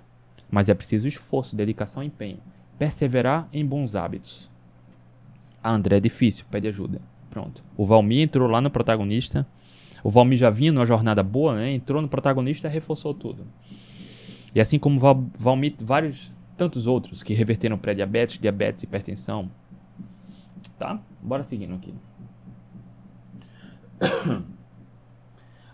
[0.49, 2.39] mas é preciso esforço, dedicação e empenho.
[2.83, 4.51] Perseverar em bons hábitos.
[5.63, 6.99] Ah, André é difícil, pede ajuda.
[7.29, 7.63] Pronto.
[7.77, 9.47] O Valmir entrou lá no protagonista.
[10.03, 11.71] O Valmir já vinha numa jornada boa, né?
[11.71, 13.47] Entrou no protagonista e reforçou tudo.
[14.53, 19.49] E assim como Val Valmir, vários tantos outros que reverteram pré-diabetes, diabetes, hipertensão.
[20.77, 20.99] Tá?
[21.21, 21.93] Bora seguindo aqui.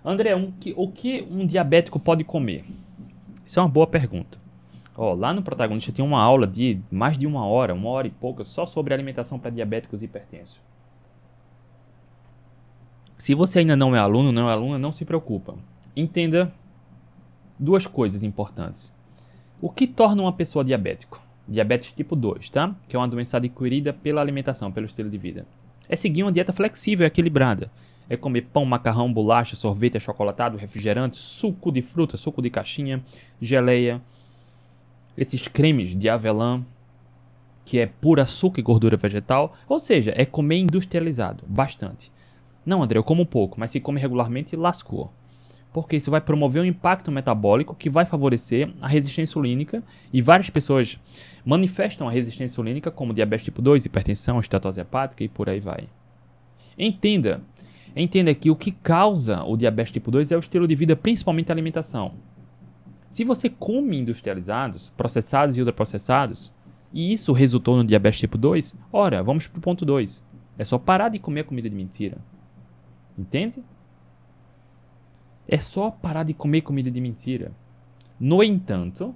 [0.05, 2.65] André, um, que, o que um diabético pode comer?
[3.43, 4.37] Isso é uma boa pergunta.
[5.01, 8.11] Ó, lá no protagonista tem uma aula de mais de uma hora, uma hora e
[8.11, 10.59] pouca, só sobre alimentação para diabéticos e hipertensos.
[13.17, 15.55] Se você ainda não é aluno, não é aluna, não se preocupa.
[15.95, 16.51] Entenda
[17.57, 18.93] duas coisas importantes.
[19.61, 21.21] O que torna uma pessoa diabético?
[21.47, 22.75] Diabetes tipo 2, tá?
[22.85, 25.47] Que é uma doença adquirida pela alimentação, pelo estilo de vida.
[25.87, 27.71] É seguir uma dieta flexível e equilibrada
[28.09, 33.03] é comer pão, macarrão, bolacha, sorvete achocolatado, refrigerante, suco de fruta, suco de caixinha,
[33.39, 34.01] geleia,
[35.19, 36.63] esses cremes de avelã,
[37.65, 42.11] que é pura açúcar e gordura vegetal, ou seja, é comer industrializado, bastante.
[42.65, 45.11] Não, André, eu como pouco, mas se come regularmente, lascou.
[45.71, 50.49] Porque isso vai promover um impacto metabólico que vai favorecer a resistência insulínica e várias
[50.49, 50.99] pessoas
[51.45, 55.87] manifestam a resistência insulínica como diabetes tipo 2, hipertensão, estatose hepática e por aí vai.
[56.77, 57.41] Entenda
[57.95, 61.51] Entenda que o que causa o diabetes tipo 2 é o estilo de vida, principalmente
[61.51, 62.13] a alimentação.
[63.09, 66.53] Se você come industrializados, processados e ultraprocessados,
[66.93, 70.23] e isso resultou no diabetes tipo 2, ora, vamos para o ponto 2.
[70.59, 72.19] É só parar de comer comida de mentira.
[73.17, 73.63] Entende?
[75.47, 77.51] É só parar de comer comida de mentira.
[78.19, 79.15] No entanto,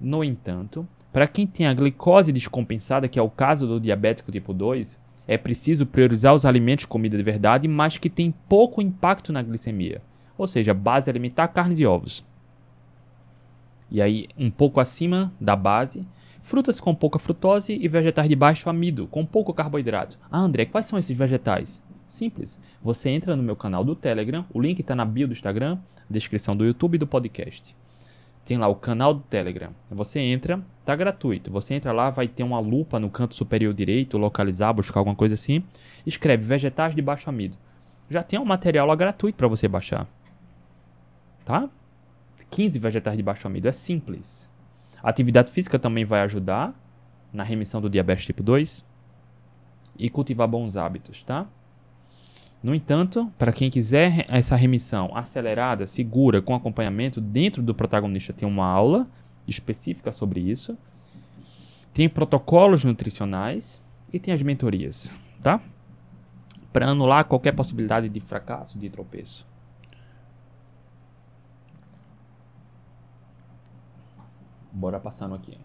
[0.00, 4.54] no entanto, para quem tem a glicose descompensada, que é o caso do diabético tipo
[4.54, 4.98] 2,
[5.28, 10.00] é preciso priorizar os alimentos comida de verdade, mas que tem pouco impacto na glicemia.
[10.38, 12.24] Ou seja, base alimentar carnes e ovos.
[13.92, 16.04] E aí, um pouco acima da base,
[16.40, 20.18] frutas com pouca frutose e vegetais de baixo amido, com pouco carboidrato.
[20.30, 21.80] Ah, André, quais são esses vegetais?
[22.06, 22.58] Simples.
[22.82, 25.78] Você entra no meu canal do Telegram, o link está na bio do Instagram,
[26.10, 27.76] descrição do YouTube e do podcast
[28.44, 29.70] tem lá o canal do Telegram.
[29.90, 31.50] Você entra, tá gratuito.
[31.50, 35.34] Você entra lá, vai ter uma lupa no canto superior direito, localizar, buscar alguma coisa
[35.34, 35.62] assim.
[36.04, 37.56] Escreve vegetais de baixo amido.
[38.10, 40.06] Já tem um material lá gratuito para você baixar.
[41.44, 41.68] Tá?
[42.52, 44.48] 15 vegetais de baixo amido, é simples.
[45.02, 46.78] Atividade física também vai ajudar
[47.32, 48.84] na remissão do diabetes tipo 2
[49.98, 51.46] e cultivar bons hábitos, tá?
[52.62, 58.46] No entanto, para quem quiser essa remissão acelerada, segura, com acompanhamento, dentro do protagonista tem
[58.46, 59.08] uma aula
[59.48, 60.76] específica sobre isso.
[61.92, 63.82] Tem protocolos nutricionais
[64.12, 65.60] e tem as mentorias, tá?
[66.70, 69.50] Para anular qualquer possibilidade de fracasso, de tropeço.
[74.72, 75.58] Bora passando aqui.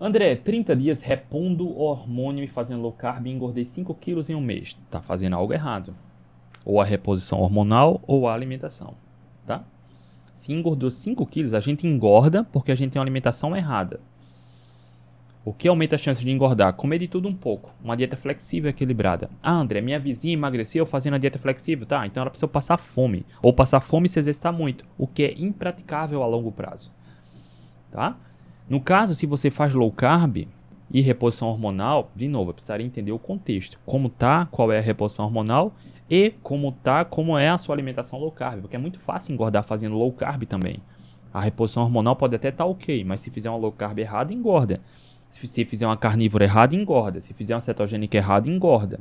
[0.00, 4.40] André, 30 dias repondo hormônio e fazendo low carb e engordei 5 quilos em um
[4.40, 4.76] mês.
[4.90, 5.94] Tá fazendo algo errado.
[6.64, 8.94] Ou a reposição hormonal ou a alimentação,
[9.46, 9.64] tá?
[10.34, 14.00] Se engordou 5 quilos, a gente engorda porque a gente tem uma alimentação errada.
[15.42, 16.74] O que aumenta as chances de engordar?
[16.74, 17.72] Comer de tudo um pouco.
[17.82, 19.30] Uma dieta flexível e equilibrada.
[19.42, 21.86] Ah, André, minha vizinha emagreceu fazendo a dieta flexível.
[21.86, 23.24] Tá, então ela precisa passar fome.
[23.42, 24.84] Ou passar fome e se exercitar muito.
[24.98, 26.92] O que é impraticável a longo prazo.
[27.90, 28.16] Tá?
[28.68, 30.46] No caso, se você faz low carb
[30.90, 33.78] e reposição hormonal, de novo, eu precisaria entender o contexto.
[33.86, 35.74] Como tá, qual é a reposição hormonal
[36.08, 39.62] e como tá, como é a sua alimentação low carb, porque é muito fácil engordar
[39.62, 40.82] fazendo low carb também.
[41.32, 44.32] A reposição hormonal pode até estar tá ok, mas se fizer uma low carb errada,
[44.32, 44.80] engorda.
[45.30, 47.20] Se, fizer uma carnívora errada, engorda.
[47.20, 49.00] Se fizer uma cetogênica errada, engorda.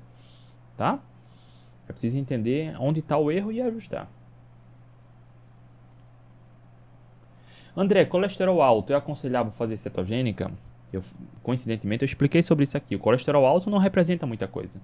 [0.77, 0.99] Tá?
[1.88, 4.07] É preciso entender onde está o erro e ajustar.
[7.75, 10.51] André, colesterol alto é aconselhável fazer cetogênica?
[10.91, 11.03] Eu,
[11.43, 12.95] coincidentemente, eu expliquei sobre isso aqui.
[12.95, 14.80] O colesterol alto não representa muita coisa.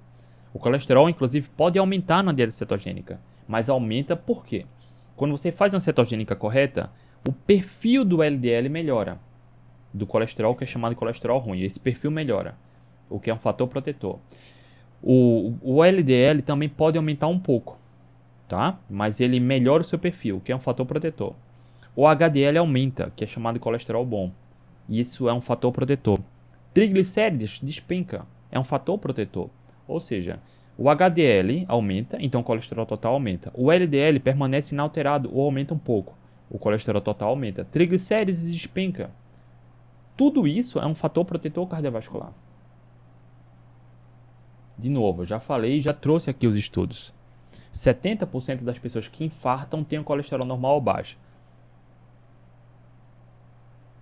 [0.54, 4.66] O colesterol, inclusive, pode aumentar na dieta cetogênica, mas aumenta por quê?
[5.16, 6.90] Quando você faz uma cetogênica correta,
[7.28, 9.20] o perfil do LDL melhora,
[9.96, 11.62] do colesterol que é chamado de colesterol ruim.
[11.62, 12.56] Esse perfil melhora,
[13.10, 14.20] o que é um fator protetor.
[15.02, 17.78] O, o LDL também pode aumentar um pouco,
[18.48, 18.78] tá?
[18.90, 21.34] Mas ele melhora o seu perfil, que é um fator protetor.
[21.96, 24.32] O HDL aumenta, que é chamado de colesterol bom.
[24.90, 26.20] E isso é um fator protetor.
[26.74, 29.50] Triglicérides despenca, é um fator protetor.
[29.88, 30.40] Ou seja,
[30.78, 33.50] o HDL aumenta, então o colesterol total aumenta.
[33.54, 36.18] O LDL permanece inalterado ou aumenta um pouco.
[36.50, 37.64] O colesterol total aumenta.
[37.64, 39.10] Triglicérides despenca.
[40.16, 42.32] Tudo isso é um fator protetor cardiovascular.
[44.78, 47.14] De novo, já falei, já trouxe aqui os estudos.
[47.74, 51.18] 70% das pessoas que infartam têm o colesterol normal ou baixo.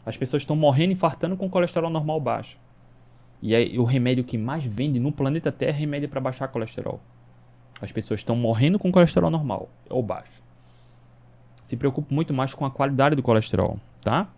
[0.05, 2.57] As pessoas estão morrendo infartando com colesterol normal baixo.
[3.41, 6.99] E aí, o remédio que mais vende no planeta Terra é remédio para baixar colesterol.
[7.81, 10.41] As pessoas estão morrendo com colesterol normal ou baixo.
[11.63, 14.29] Se preocupe muito mais com a qualidade do colesterol, tá?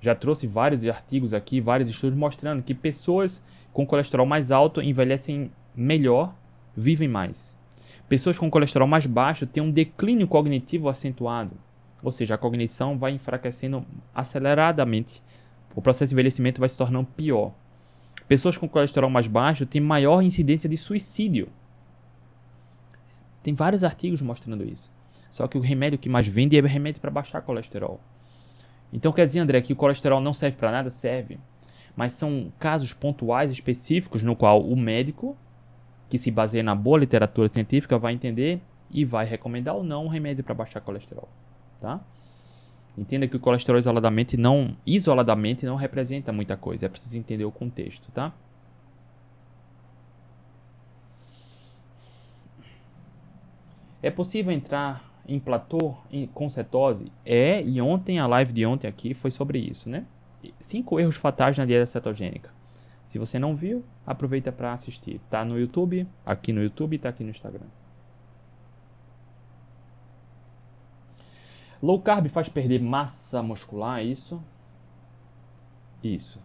[0.00, 3.42] Já trouxe vários artigos aqui, vários estudos mostrando que pessoas
[3.72, 6.34] com colesterol mais alto envelhecem melhor,
[6.76, 7.54] vivem mais.
[8.08, 11.52] Pessoas com colesterol mais baixo têm um declínio cognitivo acentuado,
[12.02, 13.84] ou seja, a cognição vai enfraquecendo
[14.14, 15.22] aceleradamente.
[15.74, 17.52] O processo de envelhecimento vai se tornando pior.
[18.28, 21.48] Pessoas com colesterol mais baixo têm maior incidência de suicídio.
[23.42, 24.90] Tem vários artigos mostrando isso.
[25.30, 28.00] Só que o remédio que mais vende é remédio para baixar colesterol.
[28.92, 30.90] Então quer dizer, André, que o colesterol não serve para nada?
[30.90, 31.38] Serve.
[31.94, 35.36] Mas são casos pontuais específicos no qual o médico,
[36.08, 38.60] que se baseia na boa literatura científica, vai entender
[38.90, 41.28] e vai recomendar ou não um remédio para baixar colesterol,
[41.80, 42.00] tá?
[42.96, 47.52] Entenda que o colesterol isoladamente não, isoladamente não representa muita coisa, é preciso entender o
[47.52, 48.32] contexto, tá?
[54.02, 55.94] É possível entrar em platô
[56.32, 57.10] com cetose?
[57.24, 60.06] É, e ontem, a live de ontem aqui foi sobre isso, né?
[60.60, 62.50] Cinco erros fatais na dieta cetogênica.
[63.04, 65.20] Se você não viu, aproveita para assistir.
[65.30, 67.66] Tá no YouTube, aqui no YouTube e tá aqui no Instagram.
[71.82, 74.42] Low carb faz perder massa muscular, é isso?
[76.02, 76.40] Isso.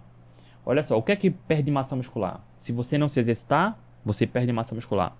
[0.66, 2.46] Olha só, o que é que perde massa muscular?
[2.58, 5.16] Se você não se exercitar, você perde massa muscular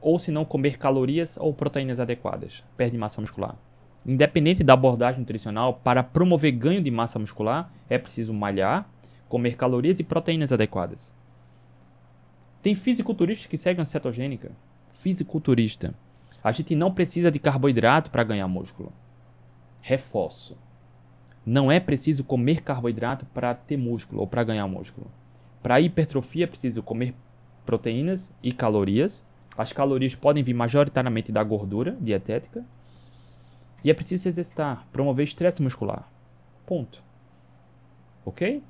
[0.00, 3.56] ou se não comer calorias ou proteínas adequadas, perde massa muscular.
[4.04, 8.88] Independente da abordagem nutricional, para promover ganho de massa muscular, é preciso malhar,
[9.28, 11.12] comer calorias e proteínas adequadas.
[12.62, 14.52] Tem fisiculturistas que seguem a cetogênica.
[14.92, 15.94] Fisiculturista.
[16.42, 18.92] A gente não precisa de carboidrato para ganhar músculo.
[19.80, 20.56] Reforço.
[21.44, 25.10] Não é preciso comer carboidrato para ter músculo ou para ganhar músculo.
[25.62, 27.14] Para hipertrofia é preciso comer
[27.64, 29.24] proteínas e calorias
[29.56, 32.64] as calorias podem vir majoritariamente da gordura dietética.
[33.84, 36.08] E é preciso se exercitar, promover estresse muscular.
[36.66, 37.02] Ponto.
[38.24, 38.62] Ok?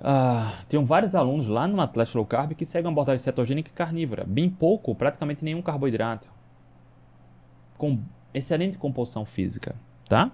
[0.00, 3.74] Ah, tem vários alunos lá no Atlético Low Carb que seguem uma abordagem cetogênica e
[3.74, 4.24] carnívora.
[4.24, 6.30] Bem pouco, praticamente nenhum carboidrato.
[7.76, 8.00] Com
[8.32, 9.74] excelente composição física.
[10.08, 10.30] Tá?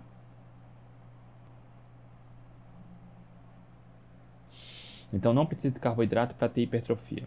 [5.12, 7.24] Então não precisa de carboidrato para ter hipertrofia.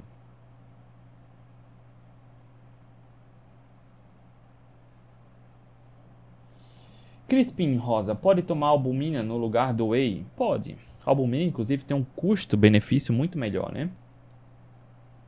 [7.28, 10.26] Crispin Rosa, pode tomar albumina no lugar do whey?
[10.36, 10.78] Pode.
[11.05, 13.89] A albumina, inclusive, tem um custo-benefício muito melhor, né?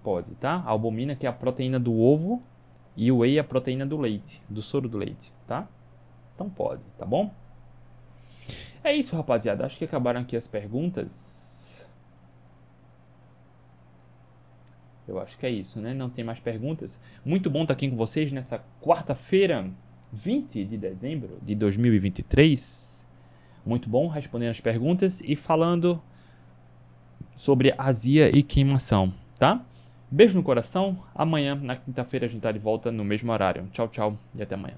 [0.03, 0.63] Pode, tá?
[0.65, 2.41] A albumina que é a proteína do ovo
[2.95, 5.67] e o whey é a proteína do leite, do soro do leite, tá?
[6.35, 7.31] Então pode, tá bom?
[8.83, 9.65] É isso, rapaziada.
[9.65, 11.85] Acho que acabaram aqui as perguntas.
[15.07, 15.93] Eu acho que é isso, né?
[15.93, 16.99] Não tem mais perguntas.
[17.25, 19.69] Muito bom estar aqui com vocês nessa quarta-feira.
[20.11, 23.05] 20 de dezembro de 2023.
[23.65, 26.01] Muito bom respondendo as perguntas e falando
[27.35, 29.65] sobre azia e queimação, tá?
[30.09, 30.97] Beijo no coração.
[31.13, 33.67] Amanhã, na quinta-feira, a gente tá de volta no mesmo horário.
[33.71, 34.75] Tchau, tchau e até amanhã.